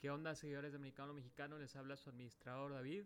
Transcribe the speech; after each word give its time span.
¿Qué 0.00 0.08
onda, 0.08 0.34
seguidores 0.34 0.72
de 0.72 0.78
Americano 0.78 1.12
Mexicano? 1.12 1.58
Les 1.58 1.76
habla 1.76 1.94
su 1.94 2.08
administrador 2.08 2.72
David. 2.72 3.04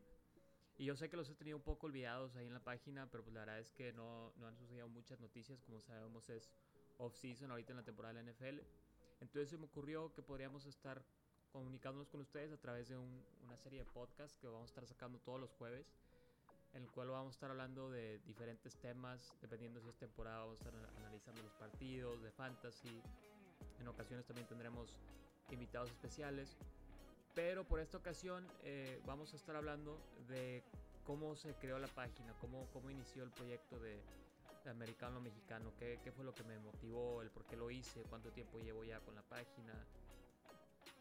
Y 0.78 0.84
yo 0.84 0.94
sé 0.94 1.10
que 1.10 1.16
los 1.16 1.28
he 1.28 1.34
tenido 1.34 1.56
un 1.56 1.62
poco 1.64 1.86
olvidados 1.86 2.36
ahí 2.36 2.46
en 2.46 2.54
la 2.54 2.62
página, 2.62 3.10
pero 3.10 3.24
pues 3.24 3.34
la 3.34 3.40
verdad 3.40 3.58
es 3.58 3.72
que 3.72 3.92
no, 3.92 4.32
no 4.36 4.46
han 4.46 4.56
sucedido 4.56 4.86
muchas 4.86 5.18
noticias. 5.18 5.60
Como 5.62 5.80
sabemos, 5.80 6.30
es 6.30 6.52
off-season 6.98 7.50
ahorita 7.50 7.72
en 7.72 7.78
la 7.78 7.82
temporada 7.82 8.14
de 8.14 8.22
la 8.22 8.32
NFL. 8.32 8.60
Entonces 9.20 9.50
se 9.50 9.58
me 9.58 9.64
ocurrió 9.64 10.14
que 10.14 10.22
podríamos 10.22 10.66
estar 10.66 11.04
comunicándonos 11.50 12.08
con 12.08 12.20
ustedes 12.20 12.52
a 12.52 12.58
través 12.58 12.88
de 12.88 12.96
una 12.96 13.56
serie 13.56 13.80
de 13.80 13.86
podcasts 13.86 14.38
que 14.38 14.46
vamos 14.46 14.62
a 14.62 14.70
estar 14.70 14.86
sacando 14.86 15.18
todos 15.18 15.40
los 15.40 15.50
jueves, 15.50 15.96
en 16.74 16.84
el 16.84 16.90
cual 16.92 17.08
vamos 17.08 17.34
a 17.34 17.36
estar 17.38 17.50
hablando 17.50 17.90
de 17.90 18.20
diferentes 18.20 18.76
temas, 18.76 19.34
dependiendo 19.40 19.80
si 19.80 19.88
es 19.88 19.96
temporada, 19.96 20.38
vamos 20.38 20.60
a 20.60 20.68
estar 20.68 20.90
analizando 20.96 21.42
los 21.42 21.54
partidos 21.54 22.22
de 22.22 22.30
fantasy. 22.30 23.02
En 23.80 23.88
ocasiones 23.88 24.26
también 24.26 24.46
tendremos 24.46 24.94
invitados 25.50 25.90
especiales. 25.90 26.56
Pero 27.34 27.64
por 27.64 27.80
esta 27.80 27.98
ocasión 27.98 28.46
eh, 28.62 29.00
vamos 29.06 29.32
a 29.32 29.36
estar 29.36 29.56
hablando 29.56 29.98
de 30.28 30.62
cómo 31.04 31.34
se 31.34 31.54
creó 31.54 31.78
la 31.78 31.88
página, 31.88 32.32
cómo, 32.40 32.68
cómo 32.72 32.90
inició 32.90 33.24
el 33.24 33.30
proyecto 33.30 33.78
de, 33.78 34.00
americano 34.70 35.20
mexicano, 35.20 35.72
qué, 35.78 35.98
qué, 36.02 36.10
fue 36.10 36.24
lo 36.24 36.34
que 36.34 36.42
me 36.42 36.58
motivó, 36.58 37.20
el 37.20 37.30
por 37.30 37.44
qué 37.44 37.54
lo 37.54 37.70
hice, 37.70 38.02
cuánto 38.04 38.30
tiempo 38.30 38.58
llevo 38.60 38.82
ya 38.84 38.98
con 39.00 39.14
la 39.14 39.22
página. 39.22 39.74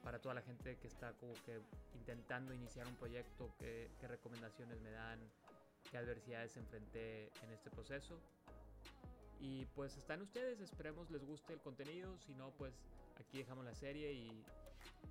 Para 0.04 0.20
toda 0.20 0.36
la 0.36 0.42
gente 0.42 0.76
que 0.78 0.88
está 0.88 1.14
como 1.14 1.34
que 1.46 1.62
intentando 1.96 2.54
iniciar 2.54 2.88
un 2.88 2.96
proyecto, 2.96 3.54
qué, 3.58 3.90
qué 4.02 4.08
recomendaciones 4.10 4.82
me 4.82 4.92
dan, 4.92 5.20
qué 5.90 5.98
adversidades 5.98 6.58
enfrenté 6.58 7.28
en 7.44 7.52
este 7.54 7.70
proceso. 7.70 8.20
Y 9.40 9.66
pues 9.68 9.96
están 9.96 10.22
ustedes, 10.22 10.60
esperemos 10.60 11.10
les 11.10 11.24
guste 11.24 11.54
el 11.54 11.62
contenido, 11.62 12.18
si 12.18 12.34
no 12.34 12.52
pues 12.52 12.74
aquí 13.18 13.38
dejamos 13.38 13.64
la 13.64 13.76
serie 13.76 14.12
y, 14.12 14.44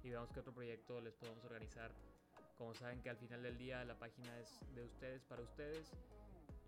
y 0.02 0.10
veamos 0.10 0.30
qué 0.32 0.40
otro 0.40 0.52
proyecto 0.52 1.00
les 1.00 1.14
podemos 1.14 1.44
organizar. 1.44 1.92
Como 2.56 2.74
saben 2.74 3.00
que 3.02 3.10
al 3.10 3.16
final 3.16 3.42
del 3.42 3.58
día 3.58 3.84
la 3.84 3.98
página 3.98 4.38
es 4.38 4.60
de 4.74 4.84
ustedes 4.84 5.22
para 5.24 5.42
ustedes 5.42 5.92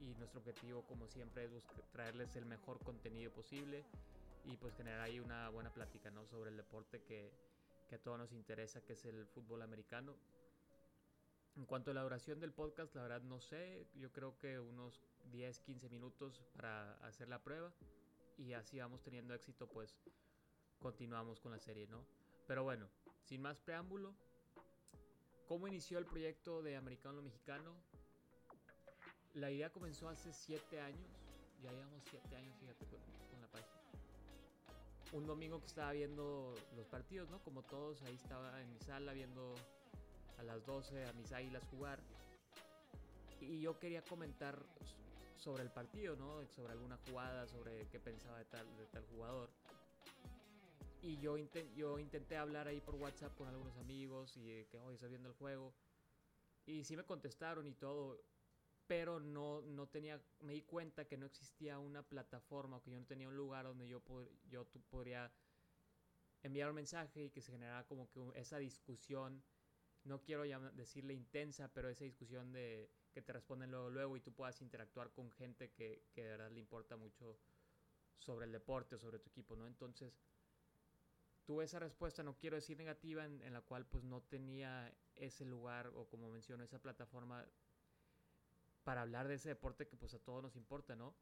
y 0.01 0.15
nuestro 0.17 0.41
objetivo 0.41 0.83
como 0.87 1.07
siempre 1.09 1.45
es 1.45 1.65
traerles 1.93 2.35
el 2.37 2.47
mejor 2.47 2.79
contenido 2.83 3.33
posible 3.33 3.85
y 4.45 4.57
pues 4.57 4.75
generar 4.75 5.01
ahí 5.01 5.21
una 5.21 5.49
buena 5.49 5.73
plática 5.73 6.11
¿no? 6.11 6.27
sobre 6.27 6.51
el 6.51 6.57
deporte 6.57 7.03
que, 7.03 7.33
que 7.89 7.95
a 7.95 8.03
todos 8.03 8.19
nos 8.19 8.33
interesa 8.33 8.83
que 8.83 8.95
es 8.95 9.05
el 9.05 9.27
fútbol 9.27 9.63
americano. 9.63 10.17
En 11.57 11.67
cuanto 11.67 11.93
a 11.93 11.95
la 11.95 12.03
duración 12.03 12.41
del 12.41 12.53
podcast, 12.53 12.95
la 12.97 13.03
verdad 13.03 13.23
no 13.23 13.41
sé, 13.41 13.87
yo 13.95 14.11
creo 14.13 14.37
que 14.39 14.59
unos 14.59 15.01
10, 15.31 15.61
15 15.61 15.89
minutos 15.89 16.43
para 16.57 16.95
hacer 17.07 17.29
la 17.29 17.43
prueba 17.43 17.73
y 18.37 18.53
así 18.55 18.81
vamos 18.81 19.03
teniendo 19.03 19.35
éxito 19.35 19.69
pues 19.69 19.97
continuamos 20.81 21.41
con 21.41 21.53
la 21.53 21.59
serie, 21.61 21.87
¿no? 21.87 22.05
Pero 22.47 22.65
bueno, 22.65 22.89
sin 23.25 23.41
más 23.41 23.59
preámbulo, 23.59 24.15
¿cómo 25.49 25.67
inició 25.67 25.99
el 25.99 26.07
proyecto 26.07 26.63
de 26.63 26.77
Americano 26.77 27.23
Mexicano? 27.23 27.75
La 29.35 29.51
idea 29.51 29.71
comenzó 29.71 30.09
hace 30.09 30.33
7 30.33 30.81
años, 30.81 31.09
ya 31.63 31.73
llevamos 31.73 32.03
7 32.11 32.37
años, 32.37 32.57
fíjate, 32.61 32.87
con, 32.87 33.41
la 33.41 33.49
página. 33.49 33.81
Un 35.13 35.27
domingo 35.27 35.59
que 35.61 35.67
estaba 35.67 35.93
viendo 35.93 36.55
los 36.77 36.87
partidos, 36.87 37.31
¿no? 37.31 37.43
Como 37.43 37.63
todos, 37.63 38.03
ahí 38.03 38.15
estaba 38.15 38.61
en 38.61 38.73
mi 38.73 38.79
sala 38.81 39.13
viendo 39.13 39.55
a 40.39 40.43
las 40.43 40.65
12 40.67 41.07
a 41.07 41.13
mis 41.15 41.33
águilas 41.33 41.65
jugar. 41.71 41.99
Y 43.41 43.61
yo 43.61 43.79
quería 43.79 44.03
comentar 44.03 44.59
sobre 45.37 45.63
el 45.63 45.71
partido, 45.71 46.17
¿no? 46.17 46.47
Sobre 46.49 46.73
alguna 46.73 46.99
jugada, 47.09 47.47
sobre 47.47 47.87
qué 47.89 47.99
pensaba 47.99 48.39
de 48.39 48.45
tal, 48.45 48.77
de 48.77 48.87
tal 48.87 49.05
jugador. 49.07 49.51
Y 51.07 51.19
yo, 51.19 51.37
yo 51.77 51.99
intenté 51.99 52.39
hablar 52.39 52.67
ahí 52.67 52.81
por 52.81 52.95
WhatsApp 52.95 53.37
con 53.37 53.47
algunos 53.47 53.77
amigos 53.77 54.39
y 54.39 54.65
que 54.71 54.79
hoy 54.79 54.95
está 54.95 55.07
viendo 55.07 55.29
el 55.29 55.35
juego. 55.35 55.75
Y 56.65 56.83
sí 56.85 56.97
me 56.97 57.05
contestaron 57.05 57.67
y 57.67 57.75
todo, 57.75 58.19
pero 58.87 59.21
no, 59.21 59.61
no 59.61 59.87
tenía, 59.87 60.19
me 60.41 60.55
di 60.55 60.63
cuenta 60.63 61.05
que 61.05 61.19
no 61.19 61.27
existía 61.27 61.79
una 61.79 62.03
plataforma 62.03 62.79
o 62.79 62.83
que 62.83 62.91
yo 62.91 62.99
no 62.99 63.05
tenía 63.05 63.29
un 63.29 63.37
lugar 63.37 63.67
donde 63.67 63.87
yo, 63.87 64.03
yo 64.49 64.65
podría 64.89 65.31
enviar 66.43 66.71
un 66.71 66.77
mensaje 66.77 67.25
y 67.25 67.31
que 67.31 67.43
se 67.43 67.53
generara 67.53 67.85
como 67.85 68.11
que 68.11 68.23
esa 68.37 68.57
discusión 68.57 69.45
no 70.05 70.23
quiero 70.23 70.45
decirle 70.73 71.13
intensa, 71.13 71.71
pero 71.71 71.91
esa 71.91 72.05
discusión 72.05 72.51
de 72.51 72.89
que 73.13 73.21
te 73.21 73.35
responden 73.35 73.71
luego, 73.71 73.91
luego 73.91 74.17
y 74.17 74.21
tú 74.21 74.33
puedas 74.33 74.63
interactuar 74.63 75.13
con 75.13 75.31
gente 75.33 75.71
que, 75.71 76.07
que 76.15 76.23
de 76.23 76.31
verdad 76.31 76.51
le 76.51 76.61
importa 76.61 76.97
mucho 76.97 77.39
sobre 78.17 78.47
el 78.47 78.53
deporte 78.53 78.95
o 78.95 78.99
sobre 78.99 79.19
tu 79.19 79.29
equipo, 79.29 79.55
¿no? 79.55 79.67
Entonces, 79.67 80.19
tuve 81.45 81.65
esa 81.65 81.79
respuesta, 81.79 82.23
no 82.23 82.37
quiero 82.37 82.57
decir 82.57 82.77
negativa, 82.77 83.25
en, 83.25 83.53
la 83.53 83.61
cual 83.61 83.87
pues 83.87 84.05
no 84.05 84.23
tenía 84.23 84.93
ese 85.15 85.45
lugar 85.45 85.89
o 85.89 86.07
como 86.09 86.31
menciono, 86.31 86.65
esa 86.65 86.81
plataforma 86.81 87.47
para 88.83 89.03
hablar 89.03 89.29
de 89.29 89.35
ese 89.35 89.51
deporte 89.51 89.87
que 89.87 89.97
pues 89.97 90.15
a 90.15 90.19
todos 90.19 90.43
nos 90.43 90.57
importa, 90.57 90.97
¿no? 90.97 91.15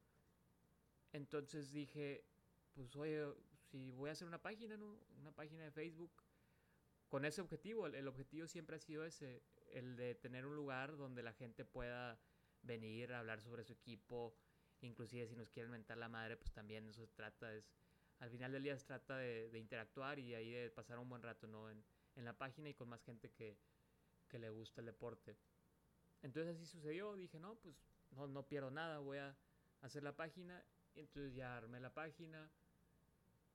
Entonces 1.12 1.72
dije, 1.72 2.24
pues 2.72 2.94
oye, 2.96 3.26
si 3.70 3.90
voy 3.90 4.10
a 4.10 4.12
hacer 4.12 4.26
una 4.26 4.42
página, 4.42 4.76
¿no? 4.76 4.98
Una 5.18 5.32
página 5.32 5.64
de 5.64 5.70
Facebook 5.70 6.12
con 7.08 7.24
ese 7.24 7.42
objetivo. 7.42 7.86
El, 7.86 8.08
objetivo 8.08 8.46
siempre 8.46 8.76
ha 8.76 8.78
sido 8.78 9.04
ese, 9.04 9.42
el 9.72 9.96
de 9.96 10.14
tener 10.14 10.46
un 10.46 10.56
lugar 10.56 10.96
donde 10.96 11.22
la 11.22 11.34
gente 11.34 11.64
pueda 11.64 12.18
venir 12.62 13.12
a 13.12 13.18
hablar 13.18 13.40
sobre 13.42 13.64
su 13.64 13.74
equipo, 13.74 14.34
inclusive 14.80 15.26
si 15.26 15.36
nos 15.36 15.50
quieren 15.50 15.72
mentar 15.72 15.98
la 15.98 16.08
madre, 16.08 16.36
pues 16.36 16.52
también 16.52 16.86
eso 16.86 17.04
se 17.04 17.12
trata, 17.12 17.54
es, 17.54 17.70
al 18.22 18.30
final 18.30 18.52
del 18.52 18.62
día 18.62 18.76
se 18.78 18.86
trata 18.86 19.16
de, 19.16 19.50
interactuar 19.58 20.18
y 20.18 20.34
ahí 20.34 20.52
de 20.52 20.70
pasar 20.70 20.98
un 20.98 21.08
buen 21.08 21.22
rato, 21.22 21.46
¿no? 21.46 21.68
En, 21.68 21.82
en 22.14 22.24
la 22.24 22.32
página 22.32 22.68
y 22.68 22.74
con 22.74 22.88
más 22.88 23.02
gente 23.02 23.30
que, 23.30 23.56
que, 24.28 24.38
le 24.38 24.48
gusta 24.48 24.80
el 24.80 24.86
deporte. 24.86 25.36
Entonces 26.22 26.54
así 26.54 26.64
sucedió, 26.64 27.16
dije, 27.16 27.40
no, 27.40 27.56
pues 27.56 27.74
no, 28.12 28.28
no 28.28 28.46
pierdo 28.46 28.70
nada, 28.70 29.00
voy 29.00 29.18
a 29.18 29.36
hacer 29.80 30.04
la 30.04 30.14
página, 30.14 30.64
y 30.94 31.00
entonces 31.00 31.34
ya 31.34 31.56
armé 31.56 31.80
la 31.80 31.92
página, 31.92 32.48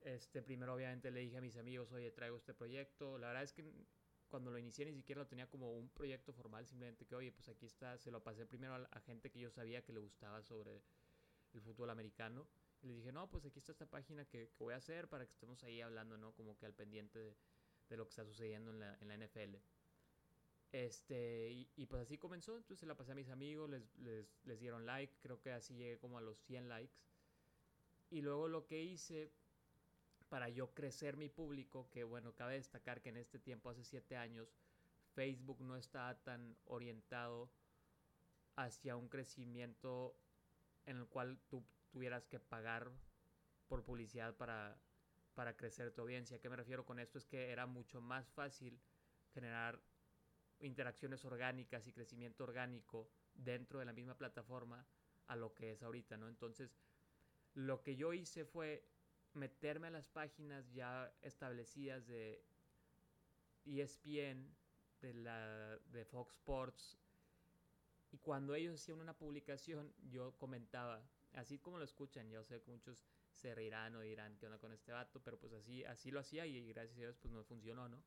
este, 0.02 0.42
primero 0.42 0.74
obviamente 0.74 1.10
le 1.10 1.20
dije 1.20 1.38
a 1.38 1.40
mis 1.40 1.56
amigos, 1.56 1.90
oye, 1.92 2.10
traigo 2.10 2.36
este 2.36 2.52
proyecto. 2.54 3.18
La 3.18 3.28
verdad 3.28 3.44
es 3.44 3.52
que 3.52 3.64
cuando 4.28 4.50
lo 4.50 4.58
inicié 4.58 4.84
ni 4.84 4.94
siquiera 4.94 5.22
lo 5.22 5.26
tenía 5.26 5.48
como 5.48 5.72
un 5.72 5.88
proyecto 5.88 6.32
formal, 6.34 6.66
simplemente 6.66 7.06
que, 7.06 7.14
oye, 7.14 7.32
pues 7.32 7.48
aquí 7.48 7.66
está, 7.66 7.96
se 7.96 8.10
lo 8.10 8.22
pasé 8.22 8.44
primero 8.44 8.74
a, 8.74 9.00
gente 9.00 9.30
que 9.30 9.40
yo 9.40 9.50
sabía 9.50 9.82
que 9.82 9.92
le 9.92 10.00
gustaba 10.00 10.42
sobre 10.42 10.82
el 11.54 11.60
fútbol 11.62 11.90
americano. 11.90 12.46
Y 12.82 12.86
le 12.86 12.94
dije, 12.94 13.12
no, 13.12 13.28
pues 13.28 13.44
aquí 13.44 13.58
está 13.58 13.72
esta 13.72 13.86
página 13.86 14.24
que, 14.24 14.50
voy 14.58 14.74
a 14.74 14.76
hacer 14.76 15.08
para 15.08 15.26
que 15.26 15.32
estemos 15.32 15.62
ahí 15.64 15.80
hablando, 15.80 16.16
¿no? 16.16 16.32
Como 16.32 16.56
que 16.56 16.66
al 16.66 16.74
pendiente 16.74 17.18
de, 17.88 17.96
lo 17.96 18.04
que 18.04 18.10
está 18.10 18.24
sucediendo 18.24 18.70
en 18.70 18.80
la, 18.80 18.96
en 19.00 19.08
la 19.08 19.16
NFL. 19.16 19.56
Este, 20.70 21.50
y, 21.74 21.86
pues 21.86 22.02
así 22.02 22.18
comenzó, 22.18 22.56
entonces 22.56 22.86
la 22.86 22.94
pasé 22.94 23.12
a 23.12 23.14
mis 23.14 23.30
amigos, 23.30 23.70
les, 23.70 23.82
les, 23.96 24.26
les 24.44 24.60
dieron 24.60 24.84
like, 24.86 25.14
creo 25.20 25.40
que 25.40 25.52
así 25.52 25.74
llegué 25.74 25.98
como 25.98 26.18
a 26.18 26.20
los 26.20 26.38
100 26.40 26.68
likes. 26.68 26.94
Y 28.10 28.20
luego 28.20 28.48
lo 28.48 28.66
que 28.66 28.82
hice 28.82 29.32
para 30.28 30.48
yo 30.48 30.74
crecer 30.74 31.16
mi 31.16 31.28
público, 31.28 31.88
que 31.90 32.04
bueno, 32.04 32.34
cabe 32.34 32.54
destacar 32.54 33.00
que 33.00 33.08
en 33.08 33.16
este 33.16 33.38
tiempo, 33.38 33.70
hace 33.70 33.84
siete 33.84 34.16
años, 34.16 34.48
Facebook 35.14 35.60
no 35.62 35.76
estaba 35.76 36.14
tan 36.22 36.56
orientado 36.66 37.50
hacia 38.56 38.96
un 38.96 39.08
crecimiento 39.08 40.16
en 40.84 40.98
el 40.98 41.06
cual 41.06 41.38
tú 41.48 41.64
tuvieras 41.90 42.26
que 42.26 42.40
pagar 42.40 42.90
por 43.66 43.84
publicidad 43.84 44.36
para, 44.36 44.80
para 45.34 45.56
crecer 45.56 45.92
tu 45.92 46.02
audiencia. 46.02 46.36
¿A 46.36 46.40
qué 46.40 46.48
me 46.48 46.56
refiero 46.56 46.84
con 46.84 46.98
esto? 46.98 47.18
Es 47.18 47.26
que 47.26 47.50
era 47.50 47.66
mucho 47.66 48.00
más 48.00 48.30
fácil 48.30 48.80
generar 49.32 49.80
interacciones 50.60 51.24
orgánicas 51.24 51.86
y 51.86 51.92
crecimiento 51.92 52.44
orgánico 52.44 53.10
dentro 53.34 53.78
de 53.78 53.84
la 53.84 53.92
misma 53.92 54.16
plataforma 54.16 54.86
a 55.26 55.36
lo 55.36 55.54
que 55.54 55.72
es 55.72 55.82
ahorita, 55.82 56.16
¿no? 56.16 56.28
Entonces, 56.28 56.76
lo 57.54 57.82
que 57.82 57.96
yo 57.96 58.12
hice 58.12 58.44
fue 58.44 58.84
meterme 59.34 59.88
a 59.88 59.90
las 59.90 60.08
páginas 60.08 60.72
ya 60.72 61.12
establecidas 61.22 62.06
de 62.06 62.42
ESPN, 63.64 64.54
de, 65.00 65.14
la, 65.14 65.78
de 65.92 66.04
Fox 66.04 66.34
Sports, 66.34 66.98
y 68.10 68.18
cuando 68.18 68.54
ellos 68.54 68.80
hacían 68.80 69.00
una 69.00 69.16
publicación, 69.16 69.92
yo 70.08 70.32
comentaba, 70.38 71.06
así 71.34 71.58
como 71.58 71.78
lo 71.78 71.84
escuchan, 71.84 72.30
yo 72.30 72.44
sé 72.44 72.60
que 72.62 72.70
muchos 72.70 73.06
se 73.32 73.54
reirán 73.54 73.94
o 73.96 74.00
dirán 74.00 74.36
qué 74.36 74.46
onda 74.46 74.58
con 74.58 74.72
este 74.72 74.92
vato, 74.92 75.20
pero 75.22 75.38
pues 75.38 75.52
así, 75.52 75.84
así 75.84 76.10
lo 76.10 76.20
hacía 76.20 76.46
y 76.46 76.66
gracias 76.68 76.96
a 76.98 77.00
Dios 77.00 77.16
pues 77.16 77.32
no 77.32 77.44
funcionó, 77.44 77.88
¿no? 77.88 78.02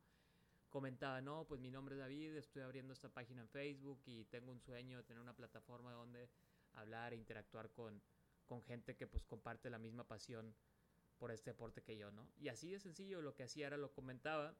Comentaba, 0.68 1.20
no, 1.20 1.44
pues 1.46 1.60
mi 1.60 1.70
nombre 1.70 1.94
es 1.94 2.00
David, 2.00 2.36
estoy 2.36 2.62
abriendo 2.62 2.92
esta 2.92 3.08
página 3.08 3.42
en 3.42 3.48
Facebook 3.48 4.00
y 4.06 4.24
tengo 4.24 4.50
un 4.50 4.60
sueño 4.60 4.98
de 4.98 5.04
tener 5.04 5.20
una 5.20 5.36
plataforma 5.36 5.92
donde 5.92 6.30
hablar 6.74 7.12
e 7.12 7.16
interactuar 7.16 7.70
con, 7.70 8.00
con 8.46 8.62
gente 8.62 8.96
que 8.96 9.06
pues 9.06 9.24
comparte 9.24 9.68
la 9.68 9.78
misma 9.78 10.06
pasión 10.08 10.54
por 11.18 11.30
este 11.30 11.50
deporte 11.50 11.82
que 11.82 11.96
yo, 11.96 12.10
¿no? 12.10 12.26
Y 12.38 12.48
así 12.48 12.70
de 12.70 12.80
sencillo, 12.80 13.20
lo 13.20 13.34
que 13.34 13.44
hacía 13.44 13.66
era 13.66 13.76
lo 13.76 13.92
comentaba, 13.92 14.56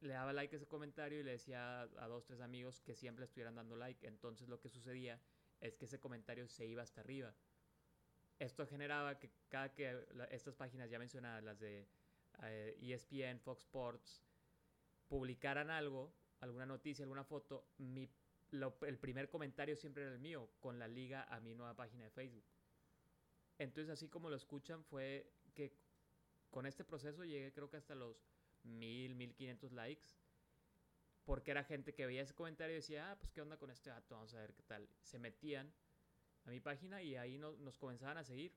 le 0.00 0.14
daba 0.14 0.32
like 0.32 0.54
a 0.54 0.58
ese 0.58 0.66
comentario 0.66 1.20
y 1.20 1.22
le 1.22 1.32
decía 1.32 1.82
a 1.82 2.08
dos, 2.08 2.24
tres 2.24 2.40
amigos 2.40 2.80
que 2.80 2.94
siempre 2.94 3.24
estuvieran 3.24 3.56
dando 3.56 3.76
like. 3.76 4.06
Entonces 4.06 4.48
lo 4.48 4.60
que 4.60 4.68
sucedía 4.68 5.20
es 5.60 5.76
que 5.76 5.86
ese 5.86 5.98
comentario 5.98 6.48
se 6.48 6.66
iba 6.66 6.82
hasta 6.82 7.00
arriba. 7.00 7.34
Esto 8.38 8.66
generaba 8.66 9.18
que 9.18 9.30
cada 9.48 9.74
que 9.74 10.06
estas 10.30 10.54
páginas 10.54 10.88
ya 10.90 10.98
mencionadas, 10.98 11.42
las 11.42 11.58
de 11.58 11.88
ESPN, 12.80 13.22
eh, 13.22 13.30
e 13.30 13.38
Fox 13.38 13.62
Sports, 13.62 14.24
publicaran 15.08 15.70
algo, 15.70 16.14
alguna 16.40 16.66
noticia, 16.66 17.04
alguna 17.04 17.24
foto, 17.24 17.72
mi, 17.78 18.08
el 18.52 18.98
primer 18.98 19.28
comentario 19.28 19.74
siempre 19.76 20.04
era 20.04 20.12
el 20.12 20.20
mío, 20.20 20.50
con 20.60 20.78
la 20.78 20.86
liga 20.86 21.24
a 21.24 21.40
mi 21.40 21.54
nueva 21.54 21.74
página 21.74 22.04
de 22.04 22.10
Facebook. 22.10 22.44
Entonces, 23.58 23.90
así 23.90 24.08
como 24.08 24.30
lo 24.30 24.36
escuchan, 24.36 24.84
fue 24.84 25.32
que 25.54 25.76
con 26.50 26.64
este 26.64 26.84
proceso 26.84 27.24
llegué 27.24 27.52
creo 27.52 27.68
que 27.68 27.76
hasta 27.76 27.94
los 27.94 28.16
mil, 28.62 29.14
mil 29.14 29.34
quinientos 29.34 29.72
likes. 29.72 30.08
Porque 31.24 31.50
era 31.50 31.62
gente 31.62 31.92
que 31.92 32.06
veía 32.06 32.22
ese 32.22 32.34
comentario 32.34 32.74
y 32.74 32.76
decía, 32.76 33.10
ah, 33.10 33.18
pues 33.18 33.30
qué 33.30 33.42
onda 33.42 33.58
con 33.58 33.70
este 33.70 33.90
dato, 33.90 34.14
vamos 34.14 34.32
a 34.32 34.40
ver 34.40 34.54
qué 34.54 34.62
tal. 34.62 34.88
Se 35.02 35.18
metían 35.18 35.74
a 36.48 36.50
mi 36.50 36.60
página 36.60 37.02
y 37.02 37.16
ahí 37.16 37.38
nos 37.38 37.78
comenzaban 37.78 38.16
a 38.16 38.24
seguir. 38.24 38.52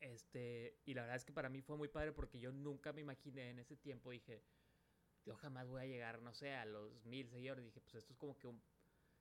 Este, 0.00 0.80
y 0.84 0.94
la 0.94 1.02
verdad 1.02 1.16
es 1.16 1.24
que 1.24 1.32
para 1.32 1.48
mí 1.48 1.60
fue 1.62 1.76
muy 1.76 1.88
padre 1.88 2.12
porque 2.12 2.38
yo 2.40 2.50
nunca 2.52 2.92
me 2.92 3.00
imaginé 3.02 3.50
en 3.50 3.58
ese 3.60 3.76
tiempo, 3.76 4.10
dije, 4.10 4.42
yo 5.24 5.36
jamás 5.36 5.68
voy 5.68 5.82
a 5.82 5.86
llegar, 5.86 6.20
no 6.22 6.32
sé, 6.32 6.54
a 6.54 6.64
los 6.64 7.04
mil 7.04 7.28
seguidores. 7.28 7.64
Dije, 7.64 7.80
pues 7.80 7.94
esto 7.94 8.12
es 8.12 8.18
como 8.18 8.36
que 8.38 8.48
un, 8.48 8.60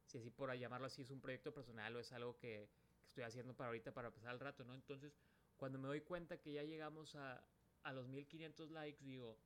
si 0.06 0.18
así 0.18 0.30
por 0.30 0.52
llamarlo 0.54 0.88
así, 0.88 1.04
es 1.04 1.12
un 1.12 1.22
proyecto 1.22 1.54
personal 1.54 1.96
o 1.96 2.00
es 2.00 2.12
algo 2.12 2.38
que, 2.38 2.70
estoy 3.06 3.24
haciendo 3.24 3.54
para 3.54 3.68
ahorita, 3.68 3.94
para 3.94 4.12
pasar 4.12 4.34
el 4.34 4.40
rato, 4.40 4.64
¿no? 4.64 4.74
Entonces, 4.74 5.18
cuando 5.58 5.78
me 5.78 5.88
doy 5.88 6.02
cuenta 6.02 6.40
que 6.40 6.54
ya 6.54 6.64
llegamos 6.64 7.16
a, 7.16 7.44
a 7.84 7.92
los 7.92 8.08
1500 8.08 8.72
likes, 8.72 9.04
digo, 9.04 9.38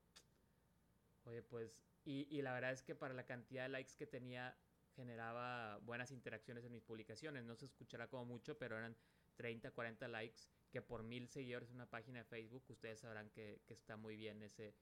oye, 1.24 1.42
pues, 1.42 1.82
y, 2.04 2.28
y 2.30 2.44
la 2.44 2.54
verdad 2.54 2.72
es 2.72 2.84
que 2.84 2.94
para 2.94 3.16
la 3.16 3.26
cantidad 3.26 3.64
de 3.64 3.70
likes 3.70 3.94
que 3.98 4.06
tenía, 4.06 4.56
generaba 4.96 5.78
buenas 5.80 6.12
interacciones 6.12 6.66
en 6.66 6.72
mis 6.72 6.84
publicaciones. 6.84 7.44
No 7.46 7.56
se 7.56 7.66
escuchará 7.66 8.08
como 8.08 8.26
mucho, 8.26 8.58
pero 8.58 8.78
eran 8.78 8.96
30, 9.36 9.72
40 9.72 10.08
likes, 10.08 10.42
que 10.72 10.82
por 10.82 11.04
mil 11.04 11.28
seguidores 11.28 11.70
en 11.70 11.76
una 11.76 11.90
página 11.90 12.20
de 12.20 12.26
Facebook, 12.26 12.64
ustedes 12.70 13.00
sabrán 13.00 13.30
que, 13.30 13.62
está 13.68 13.98
muy 13.98 14.16
bien 14.16 14.42
ese, 14.42 14.76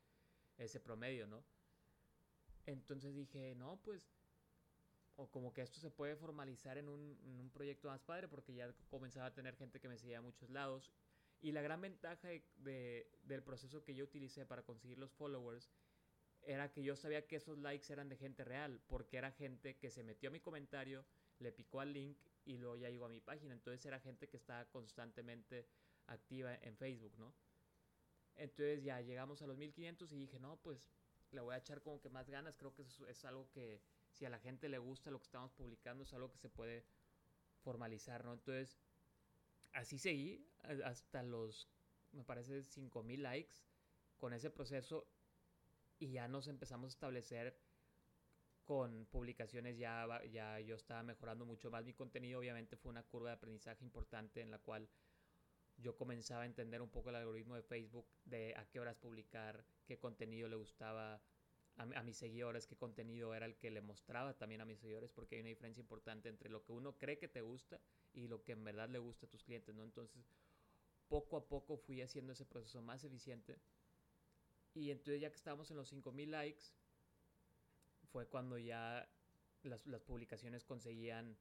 ese 0.58 0.80
promedio, 0.80 1.28
¿no? 1.28 1.44
Entonces 2.66 3.14
dije, 3.16 3.56
no, 3.56 3.82
pues, 3.84 4.10
o 5.16 5.30
como 5.30 5.54
que 5.54 5.62
esto 5.62 5.80
se 5.80 5.92
puede 5.92 6.16
formalizar 6.16 6.78
en 6.78 6.90
un, 6.90 7.20
un, 7.24 7.50
proyecto 7.52 7.90
más 7.90 8.02
padre, 8.02 8.28
porque 8.28 8.54
ya 8.54 8.74
comenzaba 8.90 9.28
a 9.28 9.34
tener 9.34 9.56
gente 9.56 9.80
que 9.80 9.90
me 9.90 9.98
seguía 9.98 10.20
a 10.20 10.22
muchos 10.22 10.50
lados. 10.50 10.92
Y 11.42 11.52
la 11.52 11.62
gran 11.62 11.82
ventaja 11.82 12.30
de, 12.30 13.12
del 13.24 13.44
proceso 13.44 13.84
que 13.84 13.94
yo 13.94 14.06
utilicé 14.06 14.46
para 14.46 14.64
conseguir 14.64 14.98
los 14.98 15.12
followers 15.12 15.70
era 16.46 16.72
que 16.72 16.84
yo 16.84 16.96
sabía 16.96 17.26
que 17.28 17.38
esos 17.38 17.58
likes 17.58 17.92
eran 17.92 18.10
de 18.10 18.18
gente 18.18 18.44
real, 18.44 18.82
porque 18.88 19.18
era 19.18 19.32
gente 19.32 19.78
que 19.78 19.92
se 19.92 20.04
metió 20.04 20.30
a 20.30 20.32
mi 20.32 20.40
comentario, 20.40 21.06
le 21.40 21.52
picó 21.52 21.82
al 21.82 21.94
link 21.94 22.18
y 22.46 22.58
luego 22.58 22.78
ya 22.78 22.90
llegó 22.90 23.06
a 23.06 23.10
mi 23.10 23.20
página. 23.20 23.54
Entonces 23.54 23.86
era 23.86 24.00
gente 24.00 24.28
que 24.28 24.38
estaba 24.38 24.66
constantemente 24.66 25.68
activa 26.08 26.56
en 26.56 26.76
Facebook, 26.78 27.18
¿no? 27.18 27.34
Entonces 28.36 28.84
ya 28.84 29.02
llegamos 29.02 29.42
a 29.42 29.48
los 29.48 29.58
1500 29.58 30.12
y 30.12 30.18
dije, 30.18 30.40
no, 30.40 30.58
pues 30.58 30.90
le 31.32 31.42
voy 31.42 31.56
a 31.56 31.60
echar 31.60 31.82
como 31.82 32.02
que 32.02 32.10
más 32.10 32.30
ganas. 32.30 32.56
Creo 32.58 32.74
que 32.74 32.84
es, 32.84 33.00
es 33.02 33.26
algo 33.26 33.50
que 33.52 33.82
si 34.12 34.26
a 34.26 34.30
la 34.30 34.40
gente 34.40 34.70
le 34.70 34.78
gusta 34.78 35.12
lo 35.12 35.20
que 35.20 35.26
estamos 35.26 35.52
publicando, 35.54 36.04
es 36.04 36.14
algo 36.14 36.32
que 36.32 36.38
se 36.38 36.50
puede 36.50 36.86
formalizar, 37.62 38.24
¿no? 38.24 38.34
Entonces, 38.34 38.78
así 39.72 39.98
seguí 39.98 40.48
hasta 40.84 41.24
los, 41.24 41.70
me 42.12 42.24
parece, 42.24 42.64
5000 42.64 43.24
likes 43.24 43.56
con 44.18 44.34
ese 44.34 44.50
proceso 44.50 45.08
y 46.04 46.12
ya 46.12 46.28
nos 46.28 46.50
empezamos 46.50 46.92
a 46.92 46.96
establecer 46.96 47.58
con 48.66 49.06
publicaciones 49.06 49.78
ya, 49.78 50.06
ya 50.26 50.60
yo 50.60 50.76
estaba 50.76 51.02
mejorando 51.02 51.46
mucho 51.46 51.72
más 51.72 51.86
mi 51.86 51.94
contenido. 51.94 52.40
Obviamente 52.40 52.76
fue 52.76 52.92
una 52.92 53.04
curva 53.04 53.30
de 53.30 53.36
aprendizaje 53.36 53.86
importante 53.86 54.42
en 54.42 54.52
la 54.52 54.60
cual 54.60 54.90
yo 55.78 55.96
comenzaba 55.96 56.44
a 56.44 56.46
entender 56.46 56.82
un 56.82 56.90
poco 56.90 57.10
el 57.10 57.16
algoritmo 57.16 57.56
de 57.56 57.64
Facebook 57.64 58.06
de 58.26 58.54
a 58.58 58.66
qué 58.66 58.82
horas 58.82 58.98
publicar, 58.98 59.66
qué 59.86 59.98
contenido 59.98 60.50
le 60.50 60.58
gustaba 60.58 61.22
a, 61.78 61.84
a, 61.84 62.04
mis 62.04 62.18
seguidores, 62.18 62.68
qué 62.68 62.76
contenido 62.76 63.34
era 63.34 63.46
el 63.46 63.56
que 63.56 63.72
le 63.72 63.82
mostraba 63.82 64.38
también 64.38 64.60
a 64.60 64.66
mis 64.66 64.80
seguidores, 64.80 65.10
porque 65.10 65.36
hay 65.36 65.42
una 65.42 65.50
diferencia 65.50 65.80
importante 65.80 66.28
entre 66.28 66.50
lo 66.50 66.66
que 66.66 66.74
uno 66.74 66.98
cree 66.98 67.18
que 67.18 67.30
te 67.30 67.42
gusta 67.42 67.80
y 68.12 68.28
lo 68.28 68.44
que 68.44 68.52
en 68.52 68.66
verdad 68.66 68.90
le 68.90 69.00
gusta 69.00 69.26
a 69.26 69.30
tus 69.30 69.44
clientes, 69.44 69.74
¿no? 69.74 69.84
Entonces, 69.84 70.30
poco 71.08 71.38
a 71.38 71.48
poco 71.48 71.78
fui 71.78 72.02
haciendo 72.02 72.34
ese 72.34 72.46
proceso 72.46 72.82
más 72.82 73.06
eficiente. 73.06 73.58
Y 74.74 74.92
entonces 74.92 75.22
ya 75.22 75.30
que 75.30 75.36
estábamos 75.36 75.70
en 75.72 75.78
los 75.78 75.90
5000 75.90 76.32
likes, 76.32 76.64
fue 78.12 78.28
cuando 78.28 78.58
ya 78.58 79.10
las, 79.64 79.82
publicaciones 80.04 80.64
conseguían, 80.64 81.38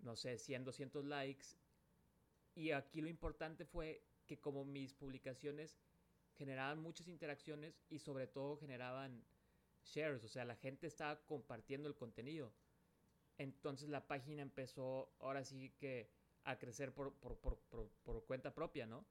no 0.00 0.16
sé, 0.16 0.38
100, 0.38 0.64
200 0.64 1.04
likes 1.04 1.46
y 2.54 2.72
aquí 2.72 3.00
lo 3.00 3.08
importante 3.08 3.64
fue 3.64 4.04
que 4.26 4.40
como 4.40 4.64
mis 4.64 4.92
publicaciones 4.92 5.78
generaban 6.34 6.80
muchas 6.80 7.08
interacciones 7.08 7.80
y 7.88 7.98
sobre 8.00 8.26
todo 8.26 8.56
generaban 8.56 9.24
shares, 9.84 10.24
o 10.24 10.28
sea, 10.28 10.44
la 10.44 10.56
gente 10.56 10.86
estaba 10.86 11.24
compartiendo 11.24 11.88
el 11.88 11.96
contenido. 11.96 12.52
Entonces 13.38 13.88
la 13.88 14.06
página 14.06 14.42
empezó 14.42 15.14
ahora 15.20 15.44
sí 15.44 15.70
que 15.78 16.10
a 16.44 16.58
crecer 16.58 16.92
por, 16.92 17.14
por, 17.14 17.38
por 17.38 18.24
cuenta 18.26 18.54
propia, 18.54 18.86
¿no? 18.86 19.06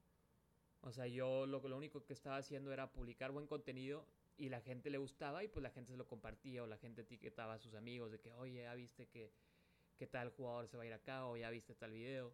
O 0.82 0.92
sea, 0.92 1.06
yo 1.06 1.46
lo, 1.46 1.60
lo 1.66 1.76
único 1.76 2.04
que 2.04 2.12
estaba 2.12 2.36
haciendo 2.36 2.72
era 2.72 2.92
publicar 2.92 3.32
buen 3.32 3.46
contenido 3.46 4.06
y 4.36 4.48
la 4.48 4.60
gente 4.60 4.90
le 4.90 4.98
gustaba 4.98 5.42
y 5.42 5.48
pues 5.48 5.62
la 5.62 5.70
gente 5.70 5.92
se 5.92 5.98
lo 5.98 6.06
compartía 6.06 6.62
o 6.62 6.66
la 6.66 6.78
gente 6.78 7.02
etiquetaba 7.02 7.54
a 7.54 7.58
sus 7.58 7.74
amigos 7.74 8.12
de 8.12 8.20
que, 8.20 8.32
oye, 8.32 8.62
ya 8.62 8.74
viste 8.74 9.06
que, 9.08 9.32
que 9.96 10.06
tal 10.06 10.30
jugador 10.30 10.68
se 10.68 10.76
va 10.76 10.84
a 10.84 10.86
ir 10.86 10.92
acá 10.92 11.26
o 11.26 11.36
ya 11.36 11.50
viste 11.50 11.74
tal 11.74 11.92
video. 11.92 12.32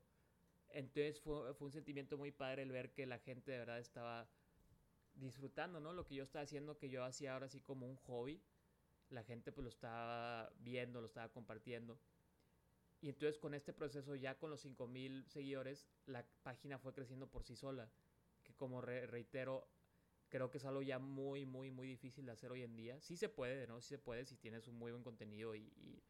Entonces 0.69 1.21
fue, 1.21 1.55
fue, 1.55 1.67
un 1.67 1.73
sentimiento 1.73 2.19
muy 2.19 2.31
padre 2.31 2.63
el 2.63 2.71
ver 2.71 2.93
que 2.93 3.07
la 3.07 3.19
gente 3.19 3.53
de 3.53 3.59
verdad 3.59 3.79
estaba 3.79 4.29
disfrutando, 5.15 5.81
¿no? 5.81 5.93
Lo 5.93 6.05
que 6.05 6.15
yo 6.15 6.25
estaba 6.25 6.43
haciendo, 6.43 6.77
que 6.77 6.91
yo 6.91 7.05
hacía 7.05 7.33
ahora 7.33 7.47
así 7.47 7.61
como 7.61 7.87
un 7.87 7.97
hobby. 7.97 8.43
La 9.09 9.23
gente 9.23 9.53
pues 9.53 9.63
lo 9.63 9.71
estaba 9.71 10.51
viendo, 10.59 11.01
lo 11.01 11.07
estaba 11.07 11.31
compartiendo. 11.31 11.99
Y 13.01 13.09
entonces 13.09 13.39
con 13.39 13.55
este 13.55 13.73
proceso, 13.73 14.15
ya 14.15 14.39
con 14.39 14.51
los 14.51 14.61
5000 14.61 15.27
seguidores, 15.29 15.87
la 16.07 16.27
página 16.43 16.79
fue 16.79 16.93
creciendo 16.93 17.29
por 17.29 17.45
sí 17.45 17.55
sola. 17.55 17.91
Como 18.57 18.81
re 18.81 19.07
reitero, 19.07 19.69
creo 20.29 20.51
que 20.51 20.59
es 20.59 20.65
algo 20.65 20.83
ya 20.83 20.99
muy, 20.99 21.47
muy, 21.47 21.71
muy 21.71 21.87
difícil 21.87 22.27
de 22.27 22.33
hacer 22.33 22.53
hoy 22.53 22.63
en 22.63 22.77
día. 22.77 23.01
Sí 23.01 23.17
se 23.17 23.29
puede, 23.29 23.67
¿no? 23.67 23.81
Sí 23.81 23.89
se 23.89 23.99
puede 23.99 24.25
si 24.25 24.37
tienes 24.37 24.69
un 24.69 24.77
muy 24.77 24.93
buen 24.93 25.03
contenido 25.03 25.55
y, 25.55 25.73
y 25.77 26.03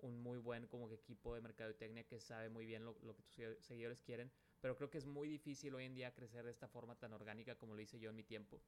un 0.00 0.22
muy 0.22 0.38
buen 0.38 0.66
como 0.66 0.88
que 0.88 0.94
equipo 0.94 1.34
de 1.34 1.40
mercadotecnia 1.40 2.04
que 2.04 2.20
sabe 2.20 2.48
muy 2.48 2.66
bien 2.66 2.84
lo, 2.84 2.96
lo, 3.02 3.16
que 3.16 3.22
tus 3.22 3.66
seguidores 3.66 4.00
quieren, 4.00 4.30
pero 4.60 4.76
creo 4.76 4.90
que 4.90 4.98
es 4.98 5.06
muy 5.06 5.28
difícil 5.28 5.74
hoy 5.74 5.84
en 5.84 5.94
día 5.94 6.14
crecer 6.14 6.44
de 6.44 6.50
esta 6.50 6.68
forma 6.68 6.96
tan 6.96 7.12
orgánica 7.12 7.56
como 7.56 7.74
lo 7.74 7.80
hice 7.80 7.98
yo 7.98 8.10
en 8.10 8.16
mi 8.16 8.24
tiempo. 8.24 8.60